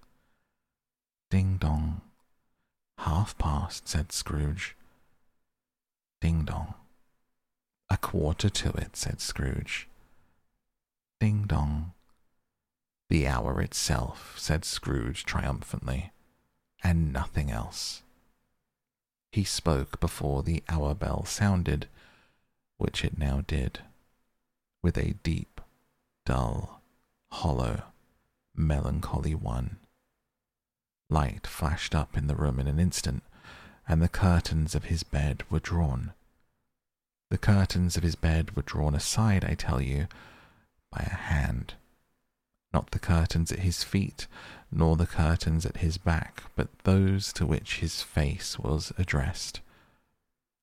Ding 1.35 1.57
dong. 1.57 1.99
Half 2.99 3.37
past, 3.37 3.89
said 3.89 4.13
Scrooge. 4.13 4.77
Ding 6.21 6.45
dong. 6.45 6.75
A 7.89 7.97
quarter 7.97 8.47
to 8.47 8.69
it, 8.69 8.95
said 8.95 9.19
Scrooge. 9.19 9.89
Ding 11.19 11.43
dong. 11.45 11.91
The 13.09 13.27
hour 13.27 13.59
itself, 13.59 14.35
said 14.37 14.63
Scrooge 14.63 15.25
triumphantly, 15.25 16.13
and 16.81 17.11
nothing 17.11 17.51
else. 17.51 18.01
He 19.33 19.43
spoke 19.43 19.99
before 19.99 20.41
the 20.41 20.63
hour 20.69 20.95
bell 20.95 21.25
sounded, 21.25 21.89
which 22.77 23.03
it 23.03 23.17
now 23.17 23.43
did, 23.45 23.81
with 24.81 24.97
a 24.97 25.15
deep, 25.21 25.59
dull, 26.25 26.81
hollow, 27.29 27.81
melancholy 28.55 29.35
one. 29.35 29.79
Light 31.15 31.47
flashed 31.47 31.95
up 31.95 32.17
in 32.17 32.27
the 32.27 32.35
room 32.35 32.59
in 32.59 32.67
an 32.67 32.79
instant, 32.79 33.23
and 33.87 34.01
the 34.01 34.09
curtains 34.09 34.75
of 34.75 34.85
his 34.85 35.03
bed 35.03 35.43
were 35.49 35.59
drawn. 35.59 36.13
The 37.29 37.37
curtains 37.37 37.95
of 37.95 38.03
his 38.03 38.15
bed 38.15 38.55
were 38.55 38.61
drawn 38.61 38.93
aside, 38.93 39.45
I 39.45 39.55
tell 39.55 39.81
you, 39.81 40.07
by 40.91 41.07
a 41.09 41.15
hand 41.15 41.75
not 42.75 42.91
the 42.91 42.99
curtains 42.99 43.53
at 43.53 43.59
his 43.59 43.85
feet, 43.85 44.27
nor 44.69 44.97
the 44.97 45.07
curtains 45.07 45.65
at 45.65 45.77
his 45.77 45.97
back, 45.97 46.43
but 46.57 46.67
those 46.79 47.31
to 47.31 47.45
which 47.45 47.79
his 47.79 48.01
face 48.01 48.59
was 48.59 48.91
addressed. 48.97 49.61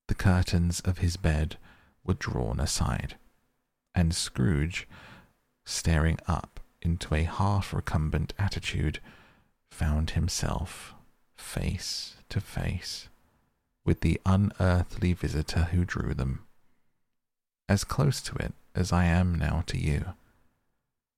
The 0.09 0.15
curtains 0.15 0.81
of 0.81 0.99
his 0.99 1.17
bed 1.17 1.57
were 2.05 2.13
drawn 2.13 2.61
aside, 2.61 3.17
and 3.95 4.15
Scrooge, 4.15 4.87
staring 5.65 6.19
up 6.29 6.61
into 6.83 7.15
a 7.15 7.23
half 7.23 7.73
recumbent 7.73 8.35
attitude, 8.39 9.01
found 9.73 10.11
himself 10.11 10.95
face 11.35 12.17
to 12.29 12.41
face 12.41 13.09
with 13.85 14.01
the 14.01 14.21
unearthly 14.27 15.13
visitor 15.15 15.65
who 15.73 15.85
drew 15.85 16.13
them, 16.13 16.45
as 17.69 17.83
close 17.83 18.21
to 18.21 18.37
it 18.37 18.53
as 18.75 18.93
I 18.93 19.07
am 19.07 19.35
now 19.35 19.65
to 19.67 19.79
you 19.79 20.13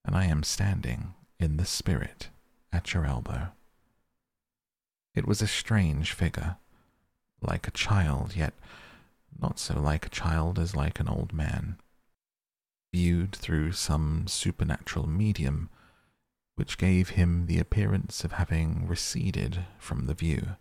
and 0.05 0.15
I 0.15 0.27
am 0.27 0.43
standing 0.43 1.15
in 1.41 1.57
the 1.57 1.65
spirit 1.65 2.29
at 2.73 2.95
your 2.95 3.05
elbow. 3.05 3.49
It 5.15 5.27
was 5.27 5.43
a 5.43 5.47
strange 5.47 6.13
figure, 6.13 6.57
like 7.41 7.67
a 7.67 7.73
child, 7.73 8.37
yet 8.37 8.55
not 9.41 9.59
so 9.59 9.81
like 9.81 10.07
a 10.07 10.11
child 10.11 10.59
as 10.59 10.77
like 10.77 11.01
an 11.01 11.09
old 11.09 11.33
man, 11.33 11.77
viewed 12.93 13.35
through 13.35 13.73
some 13.73 14.27
supernatural 14.27 15.09
medium 15.09 15.71
which 16.57 16.79
gave 16.79 17.11
him 17.11 17.47
the 17.47 17.59
appearance 17.59 18.25
of 18.25 18.33
having 18.33 18.87
receded 18.87 19.67
from 19.79 20.07
the 20.07 20.15
view 20.15 20.57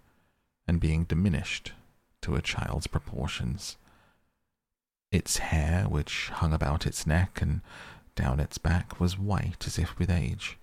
and 0.67 0.79
being 0.79 1.03
diminished 1.03 1.73
to 2.21 2.35
a 2.35 2.41
child's 2.41 2.87
proportions. 2.87 3.77
Its 5.11 5.37
hair, 5.37 5.83
which 5.83 6.29
hung 6.29 6.53
about 6.53 6.87
its 6.87 7.05
neck 7.05 7.41
and 7.41 7.61
down 8.15 8.39
its 8.39 8.57
back, 8.57 8.99
was 8.99 9.19
white 9.19 9.67
as 9.67 9.77
if 9.77 9.97
with 9.99 10.09
age, 10.09 10.57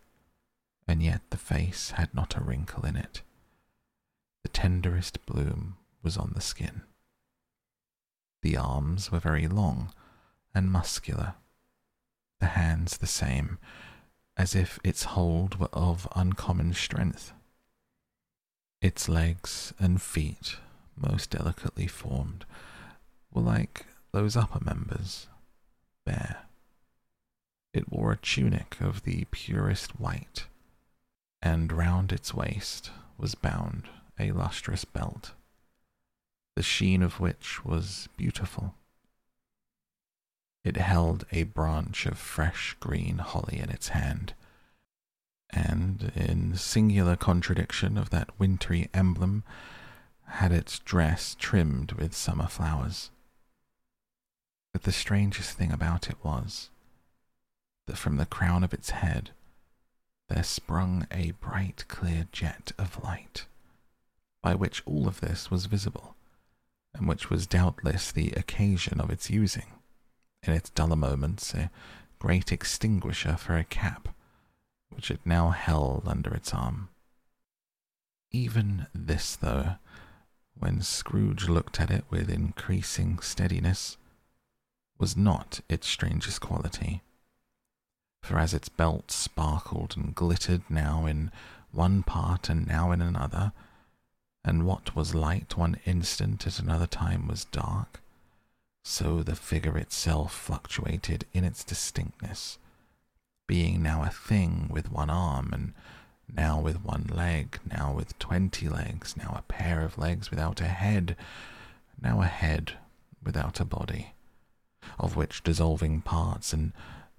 and 0.89 1.03
yet 1.03 1.21
the 1.31 1.37
face 1.37 1.91
had 1.93 2.13
not 2.15 2.37
a 2.37 2.41
wrinkle 2.41 2.85
in 2.85 2.97
it. 2.97 3.23
The 4.43 4.49
tenderest 4.49 5.25
bloom 5.27 5.77
was 6.03 6.17
on 6.17 6.33
the 6.35 6.41
skin. 6.41 6.83
The 8.43 8.57
arms 8.57 9.13
were 9.13 9.21
very 9.21 9.47
long 9.47 9.93
and 10.55 10.73
muscular, 10.73 11.35
the 12.41 12.47
hands 12.47 12.97
the 12.97 13.07
same, 13.07 13.59
as 14.41 14.55
if 14.55 14.79
its 14.83 15.05
hold 15.05 15.61
were 15.61 15.69
of 15.75 16.09
uncommon 16.17 16.73
strength. 16.73 17.35
Its 18.81 19.07
legs 19.07 19.75
and 19.79 20.01
feet, 20.01 20.57
most 20.97 21.29
delicately 21.29 21.87
formed, 21.87 22.47
were 23.31 23.43
like 23.43 23.85
those 24.13 24.37
upper 24.39 24.65
members, 24.65 25.27
bare. 26.07 26.45
It 27.75 27.93
wore 27.93 28.13
a 28.13 28.17
tunic 28.17 28.81
of 28.81 29.03
the 29.03 29.27
purest 29.31 30.01
white, 30.01 30.47
and 31.43 31.71
round 31.71 32.11
its 32.11 32.33
waist 32.33 32.91
was 33.19 33.35
bound 33.35 33.91
a 34.19 34.33
lustrous 34.33 34.87
belt, 34.87 35.33
the 36.57 36.63
sheen 36.63 37.03
of 37.03 37.21
which 37.21 37.63
was 37.63 38.09
beautiful. 38.17 38.75
It 40.63 40.77
held 40.77 41.25
a 41.33 41.45
branch 41.45 42.05
of 42.05 42.19
fresh 42.19 42.77
green 42.81 43.19
holly 43.19 43.61
in 43.61 43.71
its 43.71 43.89
hand, 43.89 44.35
and, 45.49 46.13
in 46.15 46.55
singular 46.57 47.17
contradiction 47.17 47.97
of 47.97 48.11
that 48.11 48.39
wintry 48.39 48.91
emblem, 48.93 49.43
had 50.27 50.53
its 50.53 50.79
dress 50.81 51.35
trimmed 51.39 51.93
with 51.93 52.15
summer 52.15 52.47
flowers. 52.47 53.11
But 54.73 54.83
the 54.83 54.93
strangest 54.93 55.57
thing 55.57 55.73
about 55.73 56.11
it 56.11 56.23
was 56.23 56.69
that 57.87 57.97
from 57.97 58.17
the 58.17 58.27
crown 58.27 58.63
of 58.63 58.75
its 58.75 58.91
head 58.91 59.31
there 60.29 60.45
sprung 60.45 61.07
a 61.11 61.33
bright, 61.33 61.87
clear 61.89 62.29
jet 62.33 62.71
of 62.79 63.03
light, 63.03 63.47
by 64.43 64.55
which 64.55 64.83
all 64.87 65.09
of 65.09 65.21
this 65.21 65.51
was 65.51 65.67
visible, 65.67 66.15
and 66.95 67.09
which 67.09 67.31
was 67.31 67.47
doubtless 67.47 68.13
the 68.13 68.31
occasion 68.33 69.01
of 69.01 69.11
its 69.11 69.31
using 69.31 69.80
in 70.43 70.53
its 70.53 70.71
duller 70.71 70.97
moments, 70.97 71.55
a 71.55 71.71
great 72.19 72.53
extinguisher 72.53 73.37
for 73.37 73.57
a 73.57 73.65
cap, 73.65 74.09
which 74.91 75.11
it 75.11 75.21
now 75.25 75.51
held 75.51 76.07
under 76.07 76.33
its 76.33 76.55
arm. 76.55 76.89
Even 78.31 78.87
this, 78.95 79.37
though, 79.37 79.77
when 80.55 80.83
Scrooge 80.83 81.49
looked 81.49 81.81
at 81.81 81.91
it 81.91 82.05
with 82.11 82.31
increasing 82.31 83.19
steadiness, 83.21 83.97
was 84.99 85.17
not 85.17 85.61
its 85.69 85.89
strangest 85.89 86.41
quality. 86.41 87.03
For 88.23 88.39
as 88.39 88.53
its 88.53 88.69
belt 88.69 89.11
sparkled 89.11 89.97
and 89.97 90.15
glittered 90.15 90.63
now 90.69 91.07
in 91.07 91.33
one 91.73 92.03
part 92.03 92.49
and 92.49 92.67
now 92.67 92.93
in 92.93 93.01
another, 93.01 93.53
and 94.45 94.67
what 94.67 94.95
was 94.95 95.15
light 95.15 95.57
one 95.57 95.79
instant 95.87 96.47
at 96.47 96.59
another 96.59 96.87
time 96.87 97.27
was 97.27 97.47
dark, 97.47 98.01
so 98.83 99.23
the 99.23 99.37
figure 99.37 99.77
itself 99.77 100.35
fluctuated 100.35 101.27
in 101.33 101.45
its 101.45 101.65
distinctness, 101.65 102.59
being 103.47 103.83
now 103.83 104.03
a 104.03 104.11
thing 104.11 104.69
with 104.71 104.91
one 104.91 105.11
arm, 105.11 105.51
and 105.53 105.75
now 106.33 106.61
with 106.61 106.85
one 106.85 107.09
leg, 107.13 107.59
now 107.69 107.93
with 107.93 108.19
twenty 108.19 108.69
legs, 108.69 109.17
now 109.17 109.35
a 109.37 109.53
pair 109.53 109.83
of 109.83 109.99
legs 109.99 110.31
without 110.31 110.61
a 110.61 110.69
head, 110.69 111.17
now 112.01 112.23
a 112.23 112.27
head 112.27 112.75
without 113.23 113.61
a 113.61 113.65
body, 113.65 114.15
of 114.99 115.17
which 115.17 115.43
dissolving 115.43 116.01
parts 116.01 116.53
and 116.53 116.73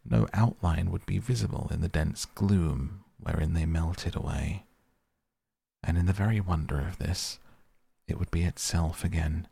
no 0.10 0.28
outline 0.34 0.89
would 0.89 1.06
be 1.06 1.19
visible 1.19 1.67
in 1.71 1.82
the 1.82 1.88
dense 1.88 2.26
gloom 2.26 3.04
wherein 3.19 3.54
they 3.54 3.65
melted 3.65 4.15
away. 4.15 4.63
And 5.84 5.97
in 5.97 6.06
the 6.06 6.13
very 6.13 6.39
wonder 6.39 6.80
of 6.80 6.97
this, 6.97 7.39
it 8.08 8.17
would 8.17 8.32
be 8.32 8.43
itself 8.43 9.04
again, 9.04 9.47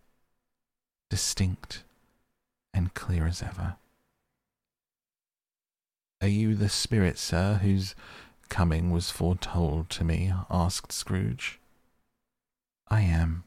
distinct 1.09 1.83
and 2.73 2.93
clear 2.93 3.27
as 3.27 3.41
ever. 3.41 3.75
Are 6.21 6.27
you 6.27 6.55
the 6.55 6.69
spirit, 6.69 7.17
sir, 7.17 7.59
whose 7.61 7.95
coming 8.49 8.91
was 8.91 9.09
foretold 9.09 9.89
to 9.91 10.03
me? 10.03 10.33
asked 10.49 10.91
Scrooge. 10.91 11.59
I 12.89 13.01
am. 13.01 13.43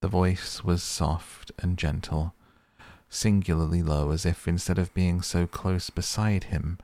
The 0.00 0.08
voice 0.08 0.62
was 0.62 0.82
soft 0.82 1.50
and 1.58 1.78
gentle, 1.78 2.34
singularly 3.08 3.82
low, 3.82 4.10
as 4.10 4.26
if 4.26 4.46
instead 4.46 4.78
of 4.78 4.94
being 4.94 5.22
so 5.22 5.46
close 5.46 5.90
beside 5.90 6.44
him, 6.44 6.78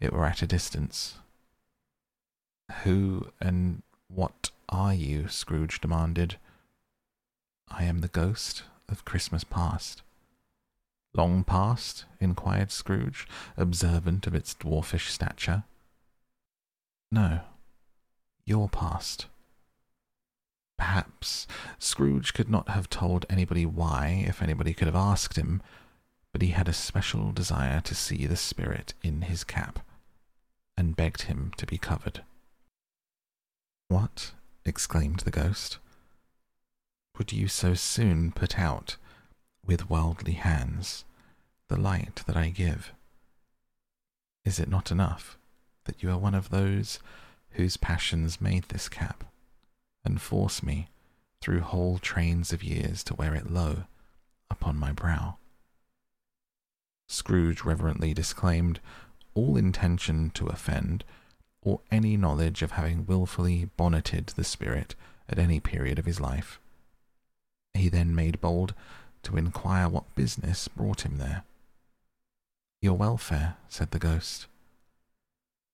it 0.00 0.12
were 0.12 0.24
at 0.24 0.42
a 0.42 0.46
distance. 0.46 1.18
Who 2.84 3.32
and 3.40 3.82
what 4.08 4.50
are 4.68 4.94
you? 4.94 5.28
Scrooge 5.28 5.80
demanded. 5.80 6.36
I 7.68 7.84
am 7.84 8.00
the 8.00 8.08
ghost 8.08 8.62
of 8.88 9.04
Christmas 9.04 9.44
past. 9.44 10.02
Long 11.14 11.44
past? 11.44 12.06
inquired 12.20 12.70
Scrooge, 12.70 13.26
observant 13.56 14.26
of 14.26 14.34
its 14.34 14.54
dwarfish 14.54 15.10
stature. 15.10 15.64
No, 17.10 17.40
your 18.46 18.68
past. 18.68 19.26
Perhaps 20.78 21.46
Scrooge 21.78 22.32
could 22.32 22.48
not 22.48 22.70
have 22.70 22.88
told 22.88 23.26
anybody 23.28 23.66
why, 23.66 24.24
if 24.26 24.42
anybody 24.42 24.72
could 24.72 24.86
have 24.86 24.96
asked 24.96 25.36
him, 25.36 25.62
but 26.32 26.40
he 26.42 26.48
had 26.48 26.66
a 26.66 26.72
special 26.72 27.30
desire 27.30 27.80
to 27.82 27.94
see 27.94 28.26
the 28.26 28.36
spirit 28.36 28.94
in 29.02 29.22
his 29.22 29.44
cap, 29.44 29.80
and 30.76 30.96
begged 30.96 31.22
him 31.22 31.52
to 31.58 31.66
be 31.66 31.76
covered. 31.76 32.22
What? 33.88 34.32
exclaimed 34.64 35.20
the 35.20 35.30
ghost. 35.30 35.78
Would 37.18 37.32
you 37.32 37.48
so 37.48 37.74
soon 37.74 38.32
put 38.32 38.58
out 38.58 38.96
with 39.66 39.88
worldly 39.90 40.32
hands 40.32 41.04
the 41.68 41.78
light 41.78 42.22
that 42.26 42.36
I 42.36 42.50
give? 42.50 42.92
Is 44.44 44.58
it 44.58 44.68
not 44.68 44.90
enough 44.90 45.38
that 45.84 46.02
you 46.02 46.10
are 46.10 46.18
one 46.18 46.34
of 46.34 46.50
those 46.50 46.98
whose 47.52 47.76
passions 47.76 48.40
made 48.40 48.64
this 48.64 48.88
cap, 48.88 49.24
and 50.04 50.20
force 50.20 50.62
me 50.62 50.88
through 51.40 51.60
whole 51.60 51.98
trains 51.98 52.52
of 52.52 52.62
years 52.62 53.02
to 53.04 53.14
wear 53.14 53.34
it 53.34 53.50
low 53.50 53.84
upon 54.50 54.78
my 54.78 54.92
brow? 54.92 55.36
Scrooge 57.08 57.62
reverently 57.62 58.14
disclaimed 58.14 58.80
all 59.34 59.56
intention 59.56 60.30
to 60.30 60.46
offend, 60.46 61.04
or 61.62 61.80
any 61.90 62.16
knowledge 62.16 62.62
of 62.62 62.72
having 62.72 63.06
wilfully 63.06 63.70
bonneted 63.76 64.26
the 64.28 64.44
spirit 64.44 64.94
at 65.28 65.38
any 65.38 65.60
period 65.60 65.98
of 65.98 66.06
his 66.06 66.20
life. 66.20 66.58
He 67.74 67.88
then 67.88 68.14
made 68.14 68.40
bold 68.40 68.74
to 69.22 69.36
inquire 69.36 69.88
what 69.88 70.14
business 70.14 70.68
brought 70.68 71.02
him 71.02 71.18
there. 71.18 71.44
Your 72.80 72.94
welfare, 72.94 73.56
said 73.68 73.90
the 73.90 73.98
ghost. 73.98 74.46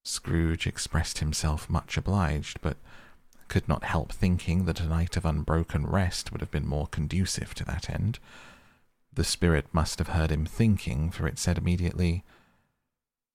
Scrooge 0.04 0.66
expressed 0.66 1.18
himself 1.18 1.68
much 1.68 1.96
obliged, 1.96 2.60
but 2.60 2.76
could 3.48 3.68
not 3.68 3.84
help 3.84 4.12
thinking 4.12 4.66
that 4.66 4.80
a 4.80 4.86
night 4.86 5.16
of 5.16 5.24
unbroken 5.24 5.86
rest 5.86 6.30
would 6.30 6.40
have 6.40 6.50
been 6.50 6.66
more 6.66 6.86
conducive 6.86 7.54
to 7.54 7.64
that 7.64 7.88
end. 7.90 8.18
The 9.12 9.24
spirit 9.24 9.66
must 9.72 9.98
have 9.98 10.08
heard 10.08 10.30
him 10.30 10.46
thinking, 10.46 11.10
for 11.10 11.26
it 11.26 11.38
said 11.38 11.58
immediately, 11.58 12.24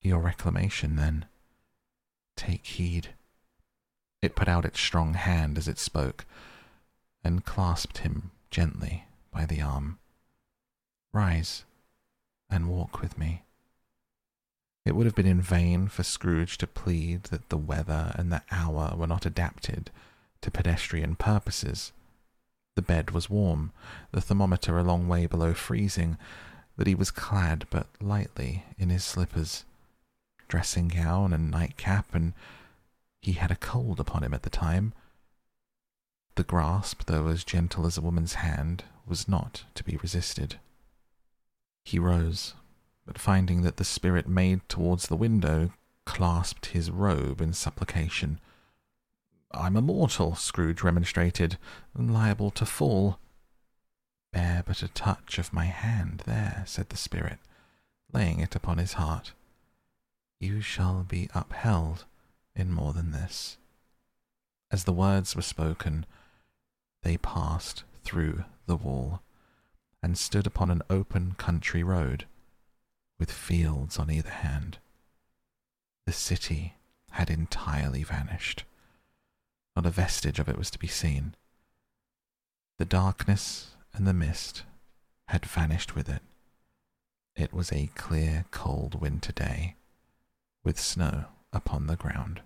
Your 0.02 0.20
reclamation, 0.20 0.96
then. 0.96 1.26
Take 2.36 2.66
heed. 2.66 3.10
It 4.22 4.36
put 4.36 4.48
out 4.48 4.66
its 4.66 4.80
strong 4.80 5.16
hand 5.16 5.58
as 5.58 5.68
it 5.68 5.80
spoke, 5.80 6.26
and 7.24 7.44
clasped 7.44 8.00
him 8.00 8.32
gently 8.52 9.06
by 9.32 9.46
the 9.46 9.62
arm. 9.62 10.00
Rise 11.14 11.64
and 12.50 12.68
walk 12.68 13.02
with 13.02 13.18
me. 13.18 13.44
It 14.86 14.96
would 14.96 15.06
have 15.06 15.16
been 15.16 15.28
in 15.28 15.42
vain 15.42 15.88
for 15.88 16.04
Scrooge 16.04 16.58
to 16.58 16.68
plead 16.68 17.26
that 17.26 17.50
the 17.50 17.58
weather 17.58 18.14
and 18.16 18.32
the 18.32 18.42
hour 18.52 18.96
were 18.98 19.08
not 19.08 19.26
adapted 19.26 19.92
to 20.42 20.52
pedestrian 20.52 21.16
purposes. 21.16 21.94
The 22.76 22.82
bed 22.82 23.12
was 23.12 23.30
warm, 23.30 23.72
the 24.12 24.22
thermometer 24.22 24.78
a 24.78 24.84
long 24.84 25.08
way 25.08 25.26
below 25.26 25.54
freezing, 25.54 26.18
that 26.78 26.88
he 26.88 26.96
was 26.96 27.12
clad 27.12 27.68
but 27.70 27.88
lightly 28.02 28.66
in 28.78 28.90
his 28.90 29.04
slippers, 29.04 29.64
dressing 30.48 30.88
gown 30.88 31.32
and 31.32 31.52
nightcap, 31.52 32.14
and 32.16 32.34
he 33.22 33.34
had 33.34 33.52
a 33.52 33.56
cold 33.56 34.00
upon 34.00 34.24
him 34.24 34.34
at 34.34 34.42
the 34.42 34.50
time. 34.50 34.94
The 36.36 36.44
grasp, 36.44 37.04
though 37.06 37.28
as 37.28 37.44
gentle 37.44 37.86
as 37.86 37.98
a 37.98 38.02
woman's 38.02 38.34
hand, 38.34 38.84
was 39.08 39.28
not 39.28 39.66
to 39.76 39.84
be 39.84 39.98
resisted. 39.98 40.58
He 41.84 42.00
rose, 42.00 42.54
but 43.06 43.20
finding 43.20 43.62
that 43.62 43.78
the 43.78 43.84
spirit 43.84 44.28
made 44.28 44.68
towards 44.70 45.08
the 45.08 45.16
window, 45.16 45.74
clasped 46.06 46.68
his 46.68 46.90
robe 46.90 47.42
in 47.42 47.54
supplication. 47.54 48.40
I'm 49.52 49.76
a 49.76 49.82
mortal, 49.82 50.36
Scrooge 50.36 50.82
remonstrated, 50.82 51.58
and 51.94 52.14
liable 52.14 52.52
to 52.52 52.66
fall. 52.66 53.20
Bear 54.32 54.64
but 54.66 54.82
a 54.82 54.88
touch 54.88 55.38
of 55.38 55.54
my 55.54 55.66
hand 55.66 56.24
there, 56.26 56.64
said 56.66 56.90
the 56.90 56.98
spirit, 56.98 57.40
laying 58.12 58.40
it 58.40 58.56
upon 58.56 58.80
his 58.80 58.94
heart. 58.94 59.34
You 60.40 60.62
shall 60.62 61.04
be 61.04 61.30
upheld 61.34 62.06
in 62.56 62.72
more 62.72 62.94
than 62.94 63.12
this. 63.12 63.58
As 64.72 64.86
the 64.86 64.94
words 64.94 65.36
were 65.36 65.44
spoken, 65.44 66.06
they 67.04 67.18
passed 67.18 67.84
through 68.04 68.46
the 68.66 68.76
wall 68.76 69.22
and 70.04 70.18
stood 70.18 70.46
upon 70.46 70.70
an 70.70 70.82
open 70.90 71.34
country 71.38 71.82
road 71.82 72.26
with 73.18 73.32
fields 73.32 73.98
on 73.98 74.12
either 74.12 74.30
hand. 74.30 74.78
The 76.06 76.12
city 76.12 76.74
had 77.12 77.30
entirely 77.30 78.04
vanished. 78.04 78.66
Not 79.78 79.86
a 79.86 79.90
vestige 79.90 80.40
of 80.40 80.50
it 80.50 80.58
was 80.58 80.70
to 80.72 80.80
be 80.80 80.88
seen. 80.88 81.36
The 82.78 82.86
darkness 82.86 83.72
and 83.94 84.06
the 84.06 84.14
mist 84.14 84.64
had 85.30 85.46
vanished 85.46 85.96
with 85.96 86.10
it. 86.10 86.22
It 87.36 87.54
was 87.54 87.72
a 87.72 87.90
clear, 87.96 88.46
cold 88.52 89.00
winter 89.00 89.32
day, 89.32 89.76
with 90.66 90.80
snow 90.80 91.26
upon 91.54 91.88
the 91.88 91.96
ground. 91.96 92.42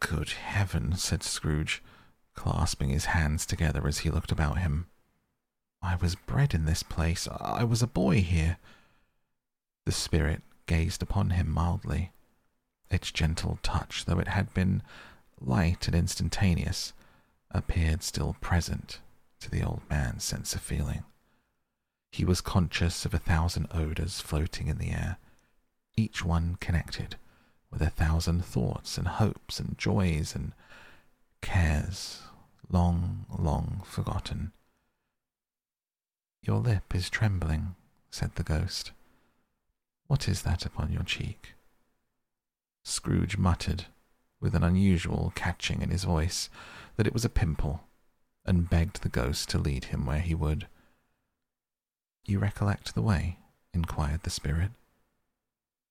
Good 0.00 0.30
heaven, 0.30 0.96
said 0.96 1.22
Scrooge, 1.22 1.82
clasping 2.34 2.88
his 2.88 3.06
hands 3.06 3.44
together 3.44 3.86
as 3.86 3.98
he 3.98 4.10
looked 4.10 4.32
about 4.32 4.58
him. 4.58 4.86
I 5.82 5.96
was 5.96 6.14
bred 6.14 6.54
in 6.54 6.66
this 6.66 6.82
place. 6.82 7.26
I 7.28 7.64
was 7.64 7.82
a 7.82 7.86
boy 7.86 8.20
here. 8.20 8.58
The 9.86 9.92
spirit 9.92 10.42
gazed 10.66 11.02
upon 11.02 11.30
him 11.30 11.50
mildly. 11.50 12.12
Its 12.90 13.10
gentle 13.10 13.58
touch, 13.62 14.04
though 14.04 14.18
it 14.18 14.28
had 14.28 14.52
been 14.52 14.82
light 15.40 15.86
and 15.86 15.96
instantaneous, 15.96 16.92
appeared 17.50 18.02
still 18.02 18.36
present 18.40 19.00
to 19.40 19.50
the 19.50 19.62
old 19.62 19.82
man's 19.88 20.24
sense 20.24 20.54
of 20.54 20.60
feeling. 20.60 21.04
He 22.12 22.24
was 22.24 22.40
conscious 22.40 23.04
of 23.04 23.14
a 23.14 23.18
thousand 23.18 23.68
odours 23.72 24.20
floating 24.20 24.66
in 24.68 24.78
the 24.78 24.90
air, 24.90 25.16
each 25.96 26.24
one 26.24 26.56
connected 26.60 27.16
with 27.70 27.80
a 27.80 27.90
thousand 27.90 28.44
thoughts 28.44 28.98
and 28.98 29.06
hopes 29.06 29.60
and 29.60 29.78
joys 29.78 30.34
and 30.34 30.52
cares 31.40 32.22
long, 32.68 33.26
long 33.38 33.82
forgotten. 33.84 34.52
Your 36.42 36.58
lip 36.58 36.94
is 36.94 37.10
trembling, 37.10 37.74
said 38.10 38.34
the 38.34 38.42
ghost. 38.42 38.92
What 40.06 40.28
is 40.28 40.42
that 40.42 40.64
upon 40.64 40.92
your 40.92 41.02
cheek? 41.02 41.54
Scrooge 42.82 43.36
muttered, 43.36 43.86
with 44.40 44.54
an 44.54 44.64
unusual 44.64 45.32
catching 45.34 45.82
in 45.82 45.90
his 45.90 46.04
voice, 46.04 46.48
that 46.96 47.06
it 47.06 47.12
was 47.12 47.24
a 47.24 47.28
pimple, 47.28 47.82
and 48.46 48.70
begged 48.70 49.02
the 49.02 49.08
ghost 49.08 49.50
to 49.50 49.58
lead 49.58 49.86
him 49.86 50.06
where 50.06 50.20
he 50.20 50.34
would. 50.34 50.66
You 52.24 52.38
recollect 52.38 52.94
the 52.94 53.02
way? 53.02 53.38
inquired 53.72 54.22
the 54.22 54.30
spirit. 54.30 54.70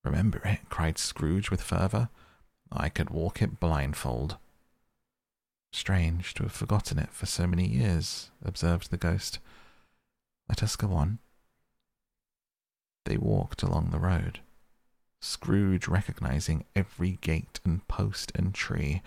Remember 0.03 0.41
it, 0.43 0.61
cried 0.69 0.97
Scrooge 0.97 1.51
with 1.51 1.61
fervour. 1.61 2.09
I 2.71 2.89
could 2.89 3.09
walk 3.09 3.41
it 3.41 3.59
blindfold. 3.59 4.37
Strange 5.71 6.33
to 6.33 6.43
have 6.43 6.51
forgotten 6.51 6.97
it 6.97 7.11
for 7.11 7.25
so 7.25 7.45
many 7.45 7.67
years, 7.67 8.31
observed 8.43 8.89
the 8.89 8.97
ghost. 8.97 9.39
Let 10.49 10.63
us 10.63 10.75
go 10.75 10.93
on. 10.93 11.19
They 13.05 13.17
walked 13.17 13.63
along 13.63 13.91
the 13.91 13.99
road, 13.99 14.39
Scrooge 15.21 15.87
recognizing 15.87 16.65
every 16.75 17.19
gate 17.21 17.59
and 17.63 17.87
post 17.87 18.31
and 18.35 18.53
tree, 18.53 19.01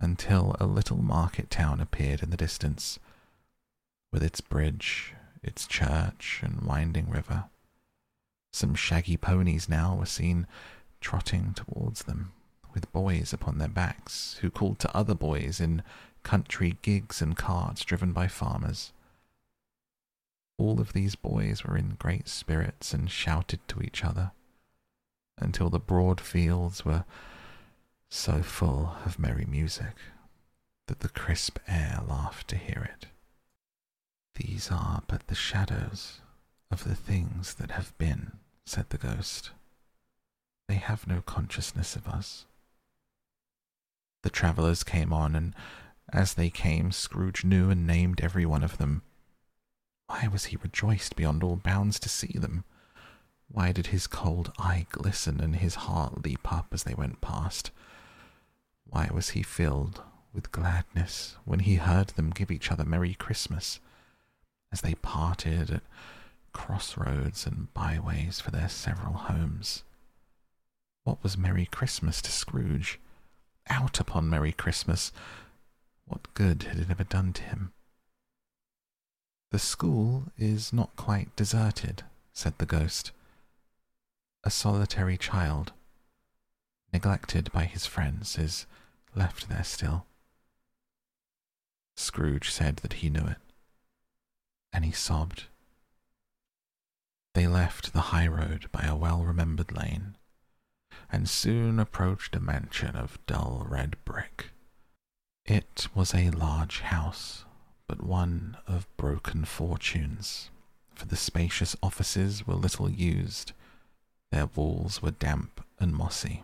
until 0.00 0.54
a 0.60 0.66
little 0.66 0.98
market 1.02 1.50
town 1.50 1.80
appeared 1.80 2.22
in 2.22 2.30
the 2.30 2.36
distance, 2.36 2.98
with 4.12 4.22
its 4.22 4.40
bridge, 4.40 5.14
its 5.42 5.66
church, 5.66 6.40
and 6.42 6.62
winding 6.62 7.10
river. 7.10 7.44
Some 8.52 8.74
shaggy 8.74 9.16
ponies 9.16 9.68
now 9.68 9.96
were 9.96 10.06
seen 10.06 10.46
trotting 11.00 11.54
towards 11.54 12.04
them, 12.04 12.32
with 12.72 12.92
boys 12.92 13.32
upon 13.32 13.58
their 13.58 13.68
backs, 13.68 14.38
who 14.40 14.50
called 14.50 14.78
to 14.80 14.96
other 14.96 15.14
boys 15.14 15.60
in 15.60 15.82
country 16.22 16.76
gigs 16.82 17.20
and 17.22 17.36
carts 17.36 17.84
driven 17.84 18.12
by 18.12 18.28
farmers. 18.28 18.92
All 20.56 20.80
of 20.80 20.92
these 20.92 21.14
boys 21.14 21.64
were 21.64 21.76
in 21.76 21.96
great 21.98 22.28
spirits 22.28 22.94
and 22.94 23.10
shouted 23.10 23.60
to 23.68 23.82
each 23.82 24.04
other 24.04 24.32
until 25.38 25.68
the 25.68 25.80
broad 25.80 26.20
fields 26.20 26.84
were 26.84 27.04
so 28.08 28.42
full 28.42 28.96
of 29.04 29.18
merry 29.18 29.44
music 29.44 29.96
that 30.86 31.00
the 31.00 31.08
crisp 31.08 31.58
air 31.66 32.00
laughed 32.06 32.48
to 32.48 32.56
hear 32.56 32.88
it. 32.94 33.08
These 34.36 34.70
are 34.70 35.02
but 35.06 35.26
the 35.26 35.34
shadows 35.34 36.20
of 36.70 36.84
the 36.84 36.94
things 36.94 37.54
that 37.54 37.72
have 37.72 37.96
been, 37.98 38.32
said 38.66 38.90
the 38.90 38.98
ghost. 38.98 39.50
They 40.68 40.76
have 40.76 41.06
no 41.06 41.20
consciousness 41.20 41.96
of 41.96 42.08
us. 42.08 42.46
The 44.22 44.30
travellers 44.30 44.82
came 44.82 45.12
on, 45.12 45.34
and 45.36 45.54
as 46.12 46.34
they 46.34 46.50
came, 46.50 46.92
Scrooge 46.92 47.44
knew 47.44 47.70
and 47.70 47.86
named 47.86 48.20
every 48.20 48.46
one 48.46 48.64
of 48.64 48.78
them. 48.78 49.02
Why 50.06 50.28
was 50.28 50.46
he 50.46 50.56
rejoiced 50.56 51.16
beyond 51.16 51.42
all 51.42 51.56
bounds 51.56 51.98
to 52.00 52.08
see 52.08 52.38
them? 52.38 52.64
Why 53.48 53.72
did 53.72 53.88
his 53.88 54.06
cold 54.06 54.52
eye 54.58 54.86
glisten 54.90 55.40
and 55.40 55.56
his 55.56 55.74
heart 55.74 56.24
leap 56.24 56.50
up 56.50 56.68
as 56.72 56.84
they 56.84 56.94
went 56.94 57.20
past? 57.20 57.70
Why 58.84 59.10
was 59.12 59.30
he 59.30 59.42
filled 59.42 60.02
with 60.32 60.50
gladness 60.50 61.36
when 61.44 61.60
he 61.60 61.76
heard 61.76 62.08
them 62.08 62.30
give 62.30 62.50
each 62.50 62.72
other 62.72 62.84
Merry 62.84 63.14
Christmas 63.14 63.80
as 64.72 64.80
they 64.80 64.94
parted 64.94 65.70
at 65.70 65.82
crossroads 66.52 67.46
and 67.46 67.72
byways 67.74 68.40
for 68.40 68.50
their 68.50 68.68
several 68.68 69.14
homes? 69.14 69.84
What 71.04 71.22
was 71.22 71.36
Merry 71.36 71.66
Christmas 71.66 72.22
to 72.22 72.32
Scrooge? 72.32 72.98
Out 73.68 74.00
upon 74.00 74.30
Merry 74.30 74.52
Christmas! 74.52 75.12
What 76.06 76.32
good 76.34 76.62
had 76.64 76.78
it 76.78 76.90
ever 76.90 77.04
done 77.04 77.34
to 77.34 77.42
him? 77.42 77.73
The 79.54 79.60
school 79.60 80.32
is 80.36 80.72
not 80.72 80.96
quite 80.96 81.36
deserted, 81.36 82.02
said 82.32 82.58
the 82.58 82.66
ghost. 82.66 83.12
A 84.42 84.50
solitary 84.50 85.16
child, 85.16 85.72
neglected 86.92 87.52
by 87.52 87.66
his 87.66 87.86
friends, 87.86 88.36
is 88.36 88.66
left 89.14 89.48
there 89.48 89.62
still. 89.62 90.06
Scrooge 91.96 92.50
said 92.50 92.78
that 92.78 92.94
he 92.94 93.08
knew 93.08 93.26
it, 93.28 93.38
and 94.72 94.84
he 94.84 94.90
sobbed. 94.90 95.44
They 97.34 97.46
left 97.46 97.92
the 97.92 98.10
high 98.10 98.26
road 98.26 98.66
by 98.72 98.82
a 98.82 98.96
well 98.96 99.22
remembered 99.22 99.70
lane, 99.70 100.16
and 101.12 101.30
soon 101.30 101.78
approached 101.78 102.34
a 102.34 102.40
mansion 102.40 102.96
of 102.96 103.24
dull 103.26 103.64
red 103.68 103.98
brick. 104.04 104.50
It 105.44 105.86
was 105.94 106.12
a 106.12 106.30
large 106.30 106.80
house 106.80 107.44
but 107.86 108.02
one 108.02 108.56
of 108.66 108.86
broken 108.96 109.44
fortunes, 109.44 110.50
for 110.94 111.06
the 111.06 111.16
spacious 111.16 111.76
offices 111.82 112.46
were 112.46 112.54
little 112.54 112.90
used, 112.90 113.52
their 114.30 114.46
walls 114.46 115.02
were 115.02 115.10
damp 115.10 115.64
and 115.78 115.94
mossy, 115.94 116.42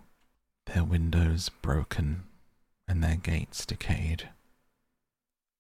their 0.67 0.85
windows 0.85 1.49
broken, 1.63 2.25
and 2.87 3.03
their 3.03 3.17
gates 3.17 3.65
decayed. 3.65 4.29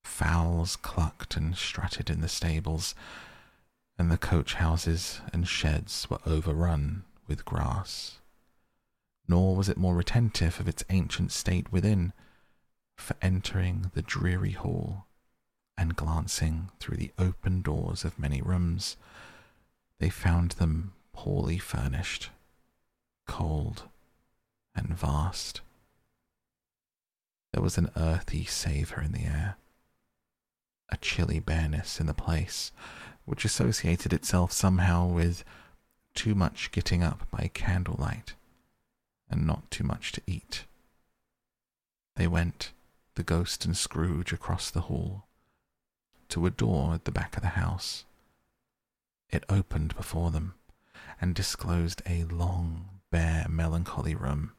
Fowls 0.04 0.76
clucked 0.76 1.36
and 1.36 1.56
strutted 1.56 2.10
in 2.10 2.20
the 2.20 2.28
stables, 2.28 2.94
and 3.98 4.10
the 4.10 4.18
coach 4.18 4.54
houses 4.54 5.20
and 5.32 5.48
sheds 5.48 6.08
were 6.10 6.20
overrun 6.26 7.04
with 7.26 7.44
grass. 7.44 8.18
Nor 9.28 9.56
was 9.56 9.68
it 9.68 9.76
more 9.76 9.94
retentive 9.94 10.58
of 10.58 10.68
its 10.68 10.84
ancient 10.90 11.32
state 11.32 11.70
within, 11.72 12.12
for 12.96 13.14
entering 13.22 13.90
the 13.94 14.02
dreary 14.02 14.52
hall 14.52 15.06
and 15.80 15.96
glancing 15.96 16.68
through 16.78 16.98
the 16.98 17.10
open 17.18 17.62
doors 17.62 18.04
of 18.04 18.18
many 18.18 18.42
rooms, 18.42 18.98
they 19.98 20.10
found 20.10 20.50
them 20.52 20.92
poorly 21.14 21.56
furnished, 21.56 22.28
cold, 23.26 23.84
and 24.76 24.88
vast. 24.88 25.62
There 27.54 27.62
was 27.62 27.78
an 27.78 27.90
earthy 27.96 28.44
savour 28.44 29.00
in 29.00 29.12
the 29.12 29.24
air, 29.24 29.56
a 30.90 30.98
chilly 30.98 31.40
bareness 31.40 31.98
in 31.98 32.06
the 32.06 32.12
place, 32.12 32.72
which 33.24 33.46
associated 33.46 34.12
itself 34.12 34.52
somehow 34.52 35.06
with 35.06 35.44
too 36.14 36.34
much 36.34 36.72
getting 36.72 37.02
up 37.02 37.26
by 37.30 37.50
candlelight 37.54 38.34
and 39.30 39.46
not 39.46 39.70
too 39.70 39.84
much 39.84 40.12
to 40.12 40.20
eat. 40.26 40.64
They 42.16 42.26
went, 42.26 42.72
the 43.14 43.22
ghost 43.22 43.64
and 43.64 43.74
Scrooge, 43.74 44.30
across 44.30 44.70
the 44.70 44.82
hall 44.82 45.24
to 46.30 46.46
a 46.46 46.50
door 46.50 46.94
at 46.94 47.04
the 47.04 47.12
back 47.12 47.36
of 47.36 47.42
the 47.42 47.50
house. 47.50 48.04
It 49.28 49.44
opened 49.48 49.94
before 49.96 50.30
them 50.30 50.54
and 51.20 51.34
disclosed 51.34 52.02
a 52.06 52.24
long, 52.24 53.00
bare, 53.10 53.46
melancholy 53.48 54.14
room, 54.14 54.52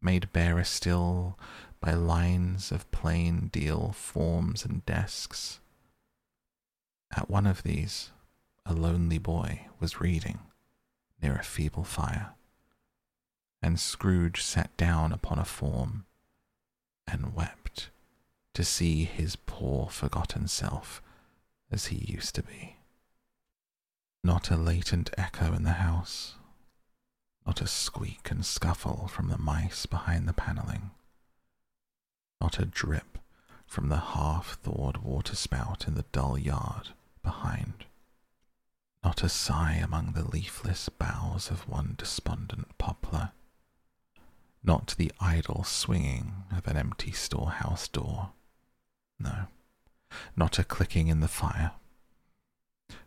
made 0.00 0.32
barer 0.32 0.64
still 0.64 1.38
by 1.80 1.92
lines 1.92 2.70
of 2.70 2.90
plain 2.90 3.48
deal 3.48 3.92
forms 3.92 4.64
and 4.64 4.84
desks. 4.86 5.60
At 7.14 7.30
one 7.30 7.46
of 7.46 7.62
these, 7.62 8.10
a 8.64 8.72
lonely 8.72 9.18
boy 9.18 9.66
was 9.78 10.00
reading 10.00 10.38
near 11.22 11.36
a 11.36 11.44
feeble 11.44 11.84
fire, 11.84 12.30
and 13.62 13.78
Scrooge 13.78 14.42
sat 14.42 14.74
down 14.76 15.12
upon 15.12 15.38
a 15.38 15.44
form 15.44 16.06
and 17.06 17.34
wept 17.34 17.59
to 18.54 18.64
see 18.64 19.04
his 19.04 19.36
poor 19.36 19.88
forgotten 19.88 20.48
self 20.48 21.00
as 21.70 21.86
he 21.86 21.96
used 22.12 22.34
to 22.34 22.42
be. 22.42 22.76
Not 24.22 24.50
a 24.50 24.56
latent 24.56 25.10
echo 25.16 25.52
in 25.52 25.62
the 25.62 25.72
house, 25.72 26.34
not 27.46 27.60
a 27.60 27.66
squeak 27.66 28.30
and 28.30 28.44
scuffle 28.44 29.08
from 29.08 29.28
the 29.28 29.38
mice 29.38 29.86
behind 29.86 30.28
the 30.28 30.32
panelling, 30.32 30.90
not 32.40 32.58
a 32.58 32.66
drip 32.66 33.18
from 33.66 33.88
the 33.88 33.98
half 33.98 34.58
thawed 34.62 34.98
waterspout 34.98 35.86
in 35.86 35.94
the 35.94 36.04
dull 36.12 36.36
yard 36.36 36.88
behind, 37.22 37.86
not 39.02 39.22
a 39.22 39.28
sigh 39.28 39.74
among 39.74 40.12
the 40.12 40.28
leafless 40.28 40.88
boughs 40.88 41.50
of 41.50 41.68
one 41.68 41.94
despondent 41.96 42.76
poplar, 42.78 43.30
not 44.62 44.94
the 44.98 45.12
idle 45.20 45.64
swinging 45.64 46.44
of 46.54 46.66
an 46.66 46.76
empty 46.76 47.12
storehouse 47.12 47.88
door. 47.88 48.32
No, 49.20 49.48
not 50.34 50.58
a 50.58 50.64
clicking 50.64 51.08
in 51.08 51.20
the 51.20 51.28
fire, 51.28 51.72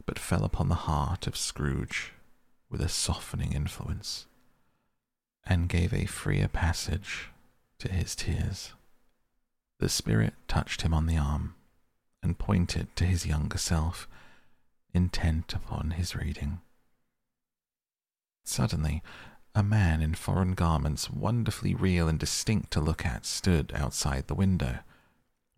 but 0.05 0.20
fell 0.20 0.45
upon 0.45 0.70
the 0.70 0.76
heart 0.76 1.26
of 1.26 1.36
Scrooge 1.36 2.14
with 2.70 2.82
a 2.82 2.89
softening 2.89 3.51
influence, 3.51 4.28
and 5.43 5.68
gave 5.68 5.91
a 5.91 6.05
freer 6.05 6.47
passage 6.47 7.30
to 7.80 7.91
his 7.91 8.16
tears. 8.16 8.74
The 9.80 9.89
spirit 9.89 10.36
touched 10.47 10.84
him 10.84 10.93
on 10.93 11.07
the 11.07 11.18
arm 11.18 11.55
and 12.22 12.38
pointed 12.39 12.95
to 12.95 13.05
his 13.05 13.26
younger 13.26 13.57
self, 13.57 14.07
intent 14.93 15.53
upon 15.53 15.91
his 15.91 16.16
reading. 16.16 16.61
Suddenly, 18.45 19.01
a 19.55 19.64
man 19.64 20.01
in 20.01 20.14
foreign 20.14 20.53
garments, 20.53 21.09
wonderfully 21.09 21.74
real 21.74 22.07
and 22.07 22.20
distinct 22.20 22.72
to 22.72 22.82
look 22.82 23.05
at, 23.05 23.26
stood 23.26 23.72
outside 23.76 24.28
the 24.28 24.36
window, 24.36 24.80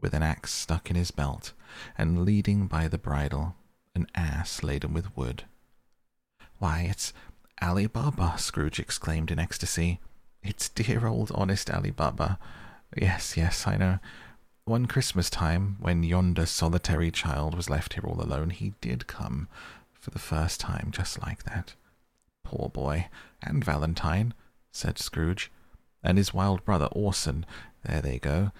with 0.01 0.13
an 0.13 0.23
axe 0.23 0.53
stuck 0.53 0.89
in 0.89 0.95
his 0.95 1.11
belt, 1.11 1.53
and 1.97 2.25
leading 2.25 2.67
by 2.67 2.87
the 2.87 2.97
bridle 2.97 3.55
an 3.93 4.07
ass 4.15 4.63
laden 4.63 4.93
with 4.93 5.15
wood. 5.15 5.45
Why, 6.59 6.87
it's 6.89 7.13
Ali 7.61 7.87
Baba, 7.87 8.35
Scrooge 8.37 8.79
exclaimed 8.79 9.31
in 9.31 9.39
ecstasy. 9.39 9.99
It's 10.43 10.69
dear 10.69 11.07
old 11.07 11.31
honest 11.33 11.69
Ali 11.69 11.91
Baba. 11.91 12.37
Yes, 12.95 13.35
yes, 13.37 13.65
I 13.65 13.77
know. 13.77 13.99
One 14.65 14.87
Christmas 14.87 15.29
time, 15.29 15.77
when 15.79 16.03
yonder 16.03 16.45
solitary 16.45 17.11
child 17.11 17.55
was 17.55 17.69
left 17.69 17.93
here 17.93 18.03
all 18.05 18.21
alone, 18.21 18.49
he 18.49 18.73
did 18.81 19.07
come 19.07 19.47
for 19.93 20.11
the 20.11 20.19
first 20.19 20.59
time 20.59 20.89
just 20.91 21.21
like 21.21 21.43
that. 21.43 21.75
Poor 22.43 22.69
boy. 22.69 23.07
And 23.41 23.63
Valentine, 23.63 24.33
said 24.71 24.97
Scrooge. 24.97 25.51
And 26.03 26.17
his 26.17 26.33
wild 26.33 26.63
brother 26.65 26.87
Orson. 26.91 27.45
There 27.83 28.01
they 28.01 28.19
go. 28.19 28.51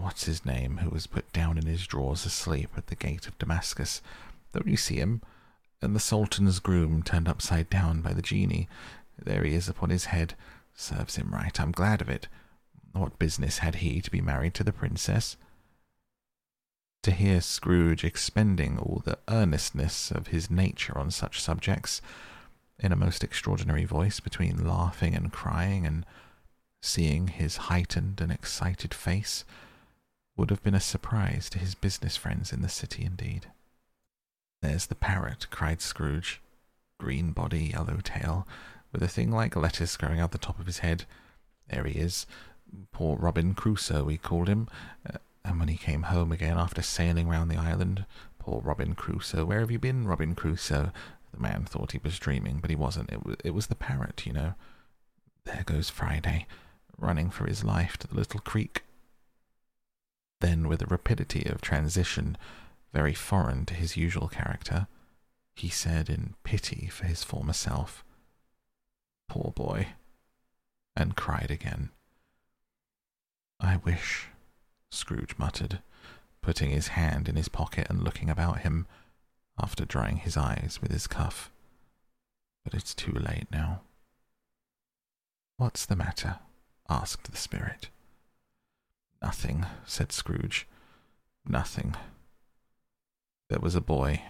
What's 0.00 0.24
his 0.24 0.44
name, 0.44 0.78
who 0.78 0.90
was 0.90 1.06
put 1.06 1.32
down 1.32 1.58
in 1.58 1.66
his 1.66 1.86
drawers 1.86 2.24
asleep 2.26 2.70
at 2.76 2.88
the 2.88 2.94
gate 2.94 3.26
of 3.26 3.38
Damascus? 3.38 4.02
Don't 4.52 4.66
you 4.66 4.76
see 4.76 4.96
him? 4.96 5.22
And 5.82 5.94
the 5.94 6.00
Sultan's 6.00 6.60
groom 6.60 7.02
turned 7.02 7.28
upside 7.28 7.68
down 7.68 8.00
by 8.00 8.12
the 8.12 8.22
genie. 8.22 8.68
There 9.22 9.44
he 9.44 9.54
is 9.54 9.68
upon 9.68 9.90
his 9.90 10.06
head. 10.06 10.34
Serves 10.74 11.16
him 11.16 11.32
right. 11.32 11.60
I'm 11.60 11.72
glad 11.72 12.00
of 12.00 12.08
it. 12.08 12.28
What 12.92 13.18
business 13.18 13.58
had 13.58 13.76
he 13.76 14.00
to 14.00 14.10
be 14.10 14.20
married 14.20 14.54
to 14.54 14.64
the 14.64 14.72
princess? 14.72 15.36
To 17.02 17.10
hear 17.10 17.40
Scrooge 17.40 18.04
expending 18.04 18.78
all 18.78 19.02
the 19.04 19.18
earnestness 19.28 20.10
of 20.10 20.28
his 20.28 20.50
nature 20.50 20.96
on 20.96 21.10
such 21.10 21.42
subjects, 21.42 22.00
in 22.78 22.92
a 22.92 22.96
most 22.96 23.22
extraordinary 23.22 23.84
voice, 23.84 24.20
between 24.20 24.66
laughing 24.66 25.14
and 25.14 25.32
crying, 25.32 25.86
and 25.86 26.06
seeing 26.82 27.28
his 27.28 27.56
heightened 27.56 28.20
and 28.20 28.32
excited 28.32 28.94
face, 28.94 29.44
would 30.36 30.50
have 30.50 30.62
been 30.62 30.74
a 30.74 30.80
surprise 30.80 31.48
to 31.50 31.58
his 31.58 31.74
business 31.74 32.16
friends 32.16 32.52
in 32.52 32.62
the 32.62 32.68
city 32.68 33.04
indeed. 33.04 33.46
There's 34.62 34.86
the 34.86 34.94
parrot, 34.94 35.46
cried 35.50 35.80
Scrooge. 35.80 36.40
Green 36.98 37.32
body, 37.32 37.72
yellow 37.72 37.98
tail, 38.02 38.46
with 38.92 39.02
a 39.02 39.08
thing 39.08 39.30
like 39.30 39.56
lettuce 39.56 39.96
growing 39.96 40.20
out 40.20 40.32
the 40.32 40.38
top 40.38 40.58
of 40.58 40.66
his 40.66 40.78
head. 40.78 41.04
There 41.68 41.84
he 41.84 41.98
is. 41.98 42.26
Poor 42.92 43.16
Robin 43.16 43.54
Crusoe, 43.54 44.04
we 44.04 44.16
called 44.16 44.48
him. 44.48 44.68
Uh, 45.08 45.18
and 45.44 45.58
when 45.58 45.68
he 45.68 45.76
came 45.76 46.04
home 46.04 46.32
again 46.32 46.56
after 46.56 46.82
sailing 46.82 47.28
round 47.28 47.50
the 47.50 47.56
island, 47.56 48.06
poor 48.38 48.60
Robin 48.62 48.94
Crusoe, 48.94 49.44
where 49.44 49.60
have 49.60 49.70
you 49.70 49.78
been, 49.78 50.06
Robin 50.06 50.34
Crusoe? 50.34 50.92
The 51.32 51.40
man 51.40 51.64
thought 51.64 51.92
he 51.92 52.00
was 52.02 52.18
dreaming, 52.18 52.58
but 52.60 52.70
he 52.70 52.76
wasn't. 52.76 53.12
It 53.12 53.26
was, 53.26 53.36
it 53.44 53.50
was 53.50 53.66
the 53.66 53.74
parrot, 53.74 54.24
you 54.24 54.32
know. 54.32 54.54
There 55.44 55.64
goes 55.66 55.90
Friday, 55.90 56.46
running 56.96 57.30
for 57.30 57.46
his 57.46 57.64
life 57.64 57.96
to 57.98 58.06
the 58.06 58.14
little 58.14 58.40
creek. 58.40 58.84
Then, 60.44 60.68
with 60.68 60.82
a 60.82 60.86
rapidity 60.86 61.46
of 61.46 61.62
transition 61.62 62.36
very 62.92 63.14
foreign 63.14 63.64
to 63.64 63.72
his 63.72 63.96
usual 63.96 64.28
character, 64.28 64.88
he 65.54 65.70
said 65.70 66.10
in 66.10 66.34
pity 66.44 66.86
for 66.88 67.06
his 67.06 67.24
former 67.24 67.54
self, 67.54 68.04
Poor 69.26 69.52
boy, 69.56 69.94
and 70.94 71.16
cried 71.16 71.50
again. 71.50 71.92
I 73.58 73.78
wish, 73.78 74.26
Scrooge 74.90 75.38
muttered, 75.38 75.80
putting 76.42 76.68
his 76.68 76.88
hand 76.88 77.26
in 77.26 77.36
his 77.36 77.48
pocket 77.48 77.86
and 77.88 78.04
looking 78.04 78.28
about 78.28 78.60
him, 78.60 78.86
after 79.58 79.86
drying 79.86 80.18
his 80.18 80.36
eyes 80.36 80.78
with 80.82 80.92
his 80.92 81.06
cuff. 81.06 81.50
But 82.64 82.74
it's 82.74 82.94
too 82.94 83.12
late 83.12 83.46
now. 83.50 83.80
What's 85.56 85.86
the 85.86 85.96
matter? 85.96 86.40
asked 86.90 87.30
the 87.30 87.38
spirit. 87.38 87.88
Nothing, 89.24 89.64
said 89.86 90.12
Scrooge. 90.12 90.68
Nothing. 91.46 91.94
There 93.48 93.58
was 93.58 93.74
a 93.74 93.80
boy 93.80 94.20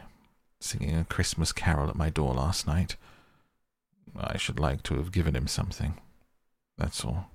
singing 0.61 0.97
a 0.97 1.05
Christmas 1.05 1.53
carol 1.53 1.91
at 1.91 1.97
my 1.97 2.11
door 2.11 2.33
last 2.35 2.65
night. 2.65 2.95
I 4.17 4.37
should 4.37 4.61
like 4.61 4.85
to 4.85 4.95
have 4.95 5.11
given 5.11 5.35
him 5.35 5.49
something. 5.49 5.99
That's 6.79 7.05
all. 7.05 7.33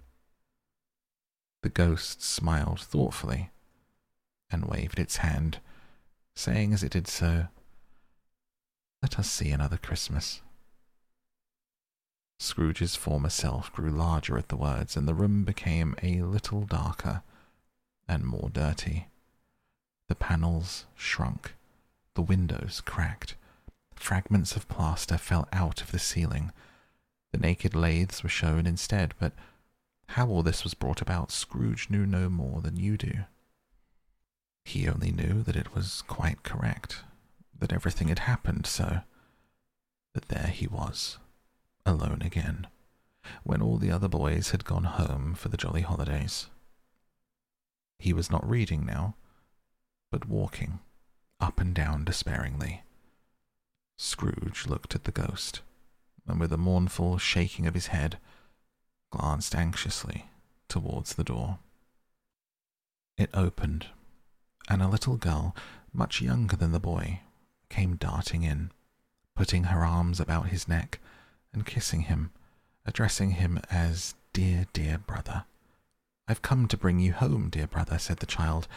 The 1.62 1.68
ghost 1.68 2.24
smiled 2.24 2.80
thoughtfully 2.80 3.49
and 4.49 4.64
waved 4.64 4.97
its 4.97 5.18
hand, 5.18 5.60
saying 6.38 6.72
as 6.72 6.82
it 6.82 6.93
did 6.93 7.10
so, 7.10 7.47
Let 9.01 9.20
us 9.20 9.30
see 9.30 9.49
another 9.51 9.78
Christmas. 9.78 10.41
Scrooge's 12.39 12.95
former 12.95 13.30
self 13.30 13.70
grew 13.74 13.89
larger 13.89 14.38
at 14.38 14.47
the 14.47 14.55
words, 14.55 14.95
and 14.95 15.05
the 15.05 15.14
room 15.14 15.43
became 15.43 15.93
a 16.01 16.22
little 16.22 16.62
darker 16.62 17.22
and 18.10 18.26
more 18.26 18.49
dirty. 18.51 19.07
The 20.10 20.16
panels 20.16 20.86
shrunk, 20.95 21.53
the 22.16 22.22
windows 22.22 22.82
cracked, 22.84 23.36
fragments 23.95 24.55
of 24.55 24.68
plaster 24.68 25.18
fell 25.18 25.47
out 25.53 25.82
of 25.82 25.91
the 25.91 25.99
ceiling. 25.99 26.51
The 27.32 27.38
naked 27.38 27.76
lathes 27.76 28.24
were 28.24 28.30
shown 28.30 28.66
instead, 28.66 29.14
but 29.20 29.34
how 30.07 30.28
all 30.28 30.41
this 30.41 30.64
was 30.64 30.74
brought 30.74 31.01
about, 31.01 31.32
Scrooge 31.32 31.89
knew 31.91 32.05
no 32.05 32.30
more 32.30 32.62
than 32.62 32.76
you 32.76 32.97
do. 32.97 33.12
He 34.66 34.89
only 34.89 35.12
knew 35.12 35.43
that 35.43 35.55
it 35.55 35.76
was 35.76 36.03
quite 36.07 36.41
correct, 36.41 37.03
that 37.57 37.72
everything 37.72 38.07
had 38.07 38.20
happened 38.20 38.66
so, 38.66 39.01
that 40.16 40.30
there 40.30 40.47
he 40.47 40.66
was, 40.66 41.20
alone 41.86 42.24
again, 42.24 42.66
when 43.43 43.62
all 43.62 43.78
the 43.78 43.91
other 43.91 44.07
boys 44.07 44.49
had 44.49 44.66
gone 44.66 44.86
home 44.86 45.36
for 45.36 45.49
the 45.49 45.57
jolly 45.57 45.82
holidays. 45.82 46.47
He 48.00 48.14
was 48.14 48.32
not 48.32 48.50
reading 48.50 48.86
now, 48.86 49.16
but 50.10 50.28
walking 50.28 50.80
up 51.39 51.60
and 51.60 51.76
down 51.76 52.06
despairingly. 52.06 52.84
Scrooge 53.97 54.66
looked 54.66 54.95
at 54.95 55.04
the 55.04 55.12
ghost, 55.12 55.62
and 56.26 56.39
with 56.39 56.54
a 56.54 56.58
mournful 56.58 57.18
shaking 57.18 57.68
of 57.68 57.74
his 57.74 57.88
head, 57.88 58.18
glanced 59.12 59.54
anxiously 59.54 60.30
towards 60.70 61.14
the 61.16 61.24
door. 61.24 61.60
It 63.18 63.30
opened, 63.34 63.88
and 64.70 64.82
a 64.82 64.88
little 64.88 65.18
girl, 65.18 65.56
much 65.91 66.22
younger 66.22 66.56
than 66.56 66.72
the 66.72 66.80
boy, 66.80 67.22
came 67.70 67.97
darting 67.97 68.43
in, 68.43 68.72
putting 69.36 69.66
her 69.66 69.84
arms 69.84 70.20
about 70.20 70.47
his 70.47 70.68
neck 70.68 71.00
and 71.52 71.66
kissing 71.66 72.02
him, 72.04 72.32
addressing 72.86 73.32
him 73.32 73.60
as 73.70 74.16
dear, 74.32 74.68
dear 74.72 74.97
brother. 74.97 75.43
I've 76.30 76.44
come 76.44 76.68
to 76.68 76.78
bring 76.78 77.00
you 77.00 77.14
home, 77.14 77.50
dear 77.50 77.66
brother, 77.66 77.98
said 77.98 78.18
the 78.18 78.28
child, 78.28 78.68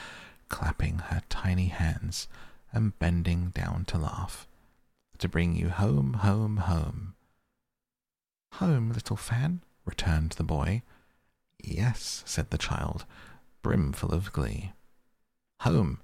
clapping 0.49 1.01
her 1.11 1.21
tiny 1.29 1.67
hands 1.67 2.27
and 2.73 2.99
bending 2.99 3.51
down 3.51 3.85
to 3.89 3.99
laugh. 3.99 4.49
To 5.19 5.29
bring 5.29 5.55
you 5.55 5.69
home, 5.69 6.15
home, 6.15 6.57
home. 6.57 7.15
Home, 8.55 8.91
little 8.91 9.19
Fan, 9.19 9.61
returned 9.85 10.33
the 10.33 10.43
boy. 10.43 10.81
Yes, 11.63 12.23
said 12.25 12.49
the 12.49 12.57
child, 12.57 13.05
brimful 13.61 14.15
of 14.15 14.33
glee. 14.33 14.73
Home, 15.61 16.01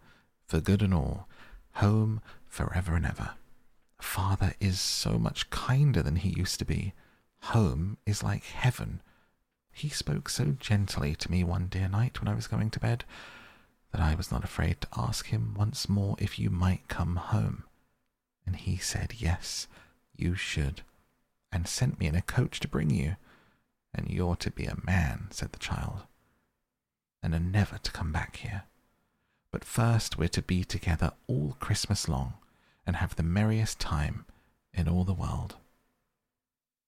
for 0.47 0.61
good 0.61 0.83
and 0.83 0.93
all. 0.93 1.29
Home 1.77 2.21
forever 2.47 2.95
and 2.95 3.07
ever. 3.07 3.31
Father 4.03 4.53
is 4.61 4.79
so 4.81 5.19
much 5.19 5.49
kinder 5.49 6.03
than 6.03 6.17
he 6.17 6.29
used 6.29 6.59
to 6.59 6.67
be. 6.67 6.93
Home 7.45 7.97
is 8.05 8.23
like 8.23 8.45
heaven. 8.45 9.01
He 9.79 9.91
spoke 9.91 10.29
so 10.29 10.57
gently 10.59 11.15
to 11.15 11.31
me 11.31 11.45
one 11.45 11.69
dear 11.69 11.89
night 11.89 12.21
when 12.21 12.27
I 12.27 12.35
was 12.35 12.49
going 12.49 12.69
to 12.71 12.81
bed 12.81 13.05
that 13.93 14.01
I 14.01 14.17
was 14.17 14.33
not 14.33 14.43
afraid 14.43 14.81
to 14.81 14.89
ask 14.97 15.27
him 15.27 15.55
once 15.57 15.89
more 15.89 16.17
if 16.19 16.37
you 16.37 16.51
might 16.51 16.89
come 16.89 17.15
home. 17.15 17.63
And 18.45 18.57
he 18.57 18.77
said, 18.77 19.15
Yes, 19.19 19.69
you 20.17 20.35
should, 20.35 20.83
and 21.53 21.69
sent 21.69 22.01
me 22.01 22.09
in 22.09 22.17
a 22.17 22.23
coach 22.23 22.59
to 22.59 22.67
bring 22.67 22.91
you. 22.91 23.15
And 23.95 24.11
you're 24.11 24.35
to 24.37 24.51
be 24.51 24.65
a 24.65 24.83
man, 24.85 25.29
said 25.31 25.53
the 25.53 25.61
child, 25.61 26.03
and 27.23 27.33
are 27.33 27.39
never 27.39 27.79
to 27.79 27.93
come 27.93 28.11
back 28.11 28.39
here. 28.39 28.65
But 29.53 29.65
first 29.65 30.19
we're 30.19 30.27
to 30.31 30.43
be 30.43 30.65
together 30.65 31.13
all 31.29 31.57
Christmas 31.61 32.09
long 32.09 32.35
and 32.85 32.97
have 32.97 33.15
the 33.15 33.23
merriest 33.23 33.79
time 33.79 34.25
in 34.75 34.89
all 34.89 35.05
the 35.05 35.15
world. 35.15 35.55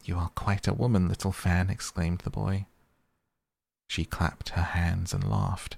You 0.02 0.16
are 0.16 0.30
quite 0.30 0.66
a 0.66 0.74
woman, 0.74 1.06
little 1.08 1.30
Fan, 1.30 1.70
exclaimed 1.70 2.22
the 2.22 2.30
boy. 2.30 2.66
She 3.90 4.04
clapped 4.04 4.50
her 4.50 4.62
hands 4.62 5.12
and 5.12 5.28
laughed, 5.28 5.76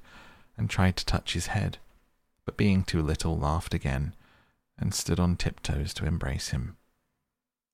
and 0.59 0.69
tried 0.69 0.99
to 0.99 1.07
touch 1.07 1.33
his 1.33 1.47
head, 1.47 1.79
but 2.45 2.59
being 2.59 2.85
too 2.85 3.01
little, 3.01 3.39
laughed 3.39 3.73
again, 3.73 4.15
and 4.77 4.93
stood 4.93 5.19
on 5.19 5.35
tiptoes 5.35 5.95
to 5.95 6.05
embrace 6.05 6.51
him. 6.51 6.77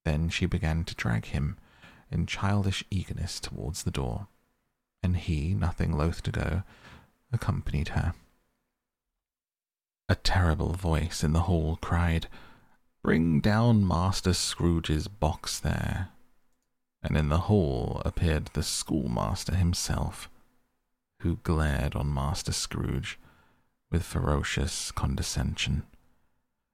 Then 0.05 0.29
she 0.29 0.47
began 0.47 0.85
to 0.85 0.95
drag 0.95 1.25
him 1.25 1.59
in 2.09 2.25
childish 2.25 2.85
eagerness 2.89 3.41
towards 3.41 3.83
the 3.83 3.91
door, 3.91 4.29
and 5.03 5.17
he, 5.17 5.55
nothing 5.55 5.91
loath 5.91 6.23
to 6.23 6.31
go, 6.31 6.63
accompanied 7.33 7.89
her. 7.89 8.15
A 10.09 10.15
terrible 10.15 10.73
voice 10.73 11.25
in 11.25 11.33
the 11.33 11.49
hall 11.51 11.81
cried, 11.83 12.29
Bring 13.03 13.41
down 13.41 13.85
Master 13.85 14.33
Scrooge's 14.33 15.09
box 15.09 15.59
there. 15.59 16.11
And 17.09 17.17
in 17.17 17.31
the 17.31 17.39
hall 17.49 18.03
appeared 18.05 18.51
the 18.53 18.63
schoolmaster 18.63 19.55
himself, 19.55 20.29
who 21.21 21.37
glared 21.37 21.95
on 21.95 22.13
Master 22.13 22.53
Scrooge 22.53 23.19
with 23.91 24.03
ferocious 24.03 24.93
condescension, 24.93 25.85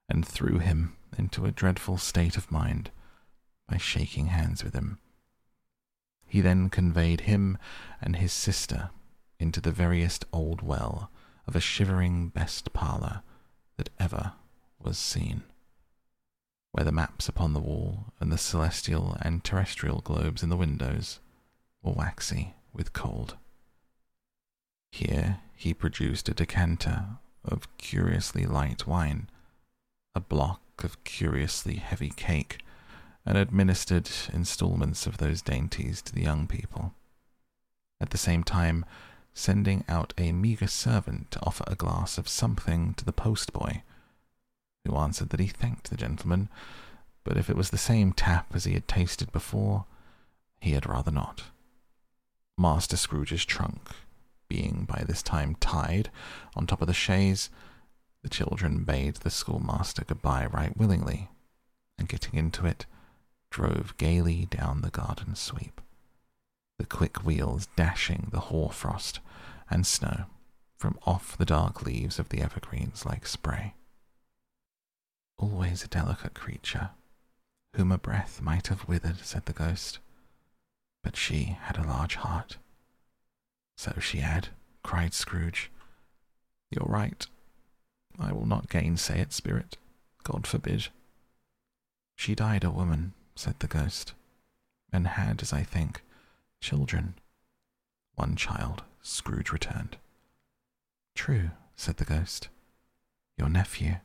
and 0.09 0.27
threw 0.27 0.59
him 0.59 0.97
into 1.17 1.47
a 1.47 1.53
dreadful 1.53 1.99
state 1.99 2.37
of 2.37 2.51
mind 2.51 2.91
by 3.69 3.77
shaking 3.77 4.27
hands 4.27 4.65
with 4.65 4.75
him. 4.75 4.99
He 6.27 6.41
then 6.41 6.69
conveyed 6.69 7.21
him 7.21 7.57
and 8.03 8.17
his 8.17 8.33
sister 8.33 8.91
into 9.39 9.61
the 9.61 9.71
veriest 9.71 10.25
old 10.33 10.63
well 10.63 11.13
of 11.47 11.55
a 11.55 11.61
shivering 11.61 12.31
best 12.31 12.73
parlour 12.73 13.23
that 13.77 13.91
ever 14.01 14.33
was 14.81 14.99
seen, 14.99 15.45
where 16.75 16.85
the 16.85 16.91
maps 16.91 17.29
upon 17.29 17.53
the 17.53 17.61
wall 17.61 18.07
and 18.19 18.33
the 18.33 18.37
celestial 18.37 19.17
and 19.23 19.45
terrestrial 19.45 20.01
globes 20.01 20.43
in 20.43 20.49
the 20.49 20.57
windows 20.57 21.21
were 21.85 21.93
waxy 21.93 22.57
with 22.73 22.93
cold. 22.93 23.37
Here 24.91 25.39
he 25.55 25.73
produced 25.73 26.29
a 26.29 26.35
decanter 26.35 27.05
of 27.45 27.69
curiously 27.79 28.45
light 28.45 28.89
wine, 28.89 29.31
a 30.17 30.21
block 30.21 30.63
of 30.83 31.05
curiously 31.05 31.77
heavy 31.77 32.11
cake, 32.11 32.59
and 33.25 33.39
administered 33.39 34.11
instalments 34.33 35.07
of 35.07 35.19
those 35.19 35.43
dainties 35.43 36.03
to 36.03 36.13
the 36.13 36.23
young 36.23 36.49
people. 36.49 36.93
At 38.01 38.11
the 38.11 38.19
same 38.19 38.43
time, 38.43 38.85
sending 39.33 39.85
out 39.89 40.13
a 40.19 40.33
meagre 40.33 40.67
servant 40.67 41.31
to 41.31 41.41
offer 41.45 41.63
a 41.69 41.77
glass 41.77 42.19
of 42.19 42.29
something 42.29 42.95
to 42.95 43.05
the 43.05 43.13
postboy, 43.13 43.83
who 44.85 44.97
answered 44.97 45.31
that 45.31 45.41
he 45.41 45.47
thanked 45.47 45.91
the 45.91 45.97
gentleman, 45.97 46.49
but 47.25 47.37
if 47.37 47.49
it 47.49 47.57
was 47.57 47.71
the 47.71 47.79
same 47.79 48.13
tap 48.13 48.49
as 48.55 48.65
he 48.65 48.75
had 48.75 48.87
tasted 48.87 49.33
before, 49.33 49.87
he 50.61 50.73
had 50.73 50.87
rather 50.87 51.11
not. 51.11 51.45
Master 52.57 52.97
Scrooge's 52.97 53.45
trunk 53.45 53.89
being 54.49 54.87
by 54.89 55.05
this 55.07 55.23
time 55.23 55.57
tied 55.59 56.11
on 56.55 56.67
top 56.67 56.81
of 56.81 56.87
the 56.87 56.95
chaise, 56.95 57.51
the 58.23 58.29
children 58.29 58.85
bade 58.85 59.17
the 59.17 59.31
schoolmaster 59.31 60.05
good-bye 60.05 60.47
right 60.47 60.77
willingly, 60.77 61.31
and 61.99 62.09
getting 62.09 62.39
into 62.39 62.67
it, 62.67 62.87
drove 63.51 63.97
gaily 63.97 64.47
down 64.47 64.83
the 64.83 64.91
garden 64.91 65.35
sweep 65.35 65.81
the 66.79 66.87
quick 66.87 67.25
wheels 67.25 67.69
dashing 67.77 68.29
the 68.33 68.41
hoarfrost 68.41 69.21
and 69.71 69.87
snow 69.87 70.25
from 70.77 70.99
off 71.07 71.37
the 71.37 71.45
dark 71.45 71.83
leaves 71.83 72.19
of 72.19 72.29
the 72.29 72.41
evergreens 72.41 73.07
like 73.07 73.27
spray. 73.27 73.75
Always 75.39 75.85
a 75.85 75.89
delicate 75.89 76.35
creature, 76.35 76.91
whom 77.77 77.93
a 77.93 77.99
breath 77.99 78.41
might 78.41 78.69
have 78.69 78.89
withered, 78.89 79.19
said 79.25 79.47
the 79.47 79.53
ghost, 79.53 79.99
but 81.03 81.17
she 81.17 81.57
had 81.61 81.77
a 81.77 81.87
large 81.87 82.17
heart. 82.17 82.57
So 83.77 83.99
she 84.01 84.19
had, 84.19 84.49
cried 84.83 85.13
Scrooge. 85.13 85.71
You're 86.71 86.87
right. 86.89 87.27
I 88.19 88.33
will 88.33 88.47
not 88.47 88.71
gainsay 88.71 89.21
it, 89.21 89.33
spirit. 89.33 89.77
God 90.23 90.47
forbid. 90.47 90.89
She 92.17 92.35
died 92.35 92.65
a 92.65 92.71
woman, 92.71 93.13
said 93.35 93.59
the 93.59 93.67
ghost, 93.67 94.15
and 94.93 95.07
had, 95.07 95.43
as 95.43 95.53
I 95.53 95.63
think, 95.63 96.03
children. 96.61 97.15
One 98.15 98.37
child, 98.37 98.85
Scrooge 99.03 99.51
returned. 99.51 99.97
True, 101.15 101.51
said 101.77 101.97
the 101.97 102.05
ghost. 102.05 102.49
Your 103.37 103.49
nephew. 103.49 103.97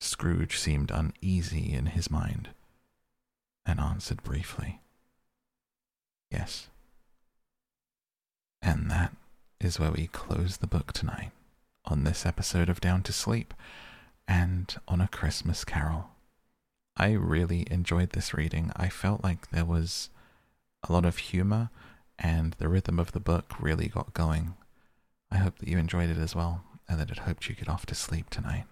Scrooge 0.00 0.58
seemed 0.58 0.90
uneasy 0.90 1.72
in 1.72 1.86
his 1.86 2.10
mind, 2.10 2.50
and 3.66 3.80
answered 3.80 4.22
briefly, 4.22 4.80
Yes. 6.30 6.68
And 8.60 8.90
that 8.90 9.14
is 9.60 9.78
where 9.78 9.90
we 9.90 10.08
close 10.08 10.58
the 10.58 10.66
book 10.66 10.92
tonight 10.92 11.30
on 11.84 12.04
this 12.04 12.26
episode 12.26 12.68
of 12.68 12.80
Down 12.80 13.02
to 13.04 13.12
Sleep 13.12 13.54
and 14.26 14.76
on 14.86 15.00
A 15.00 15.08
Christmas 15.08 15.64
Carol. 15.64 16.10
I 16.96 17.12
really 17.12 17.66
enjoyed 17.70 18.10
this 18.10 18.34
reading. 18.34 18.72
I 18.76 18.88
felt 18.88 19.24
like 19.24 19.50
there 19.50 19.64
was 19.64 20.10
a 20.88 20.92
lot 20.92 21.04
of 21.04 21.18
humor, 21.18 21.70
and 22.18 22.54
the 22.58 22.68
rhythm 22.68 22.98
of 22.98 23.12
the 23.12 23.20
book 23.20 23.54
really 23.60 23.88
got 23.88 24.14
going. 24.14 24.54
I 25.30 25.36
hope 25.38 25.58
that 25.58 25.68
you 25.68 25.78
enjoyed 25.78 26.10
it 26.10 26.18
as 26.18 26.34
well, 26.34 26.64
and 26.88 27.00
that 27.00 27.10
it 27.10 27.20
helped 27.20 27.48
you 27.48 27.54
get 27.54 27.68
off 27.68 27.86
to 27.86 27.94
sleep 27.94 28.30
tonight. 28.30 28.64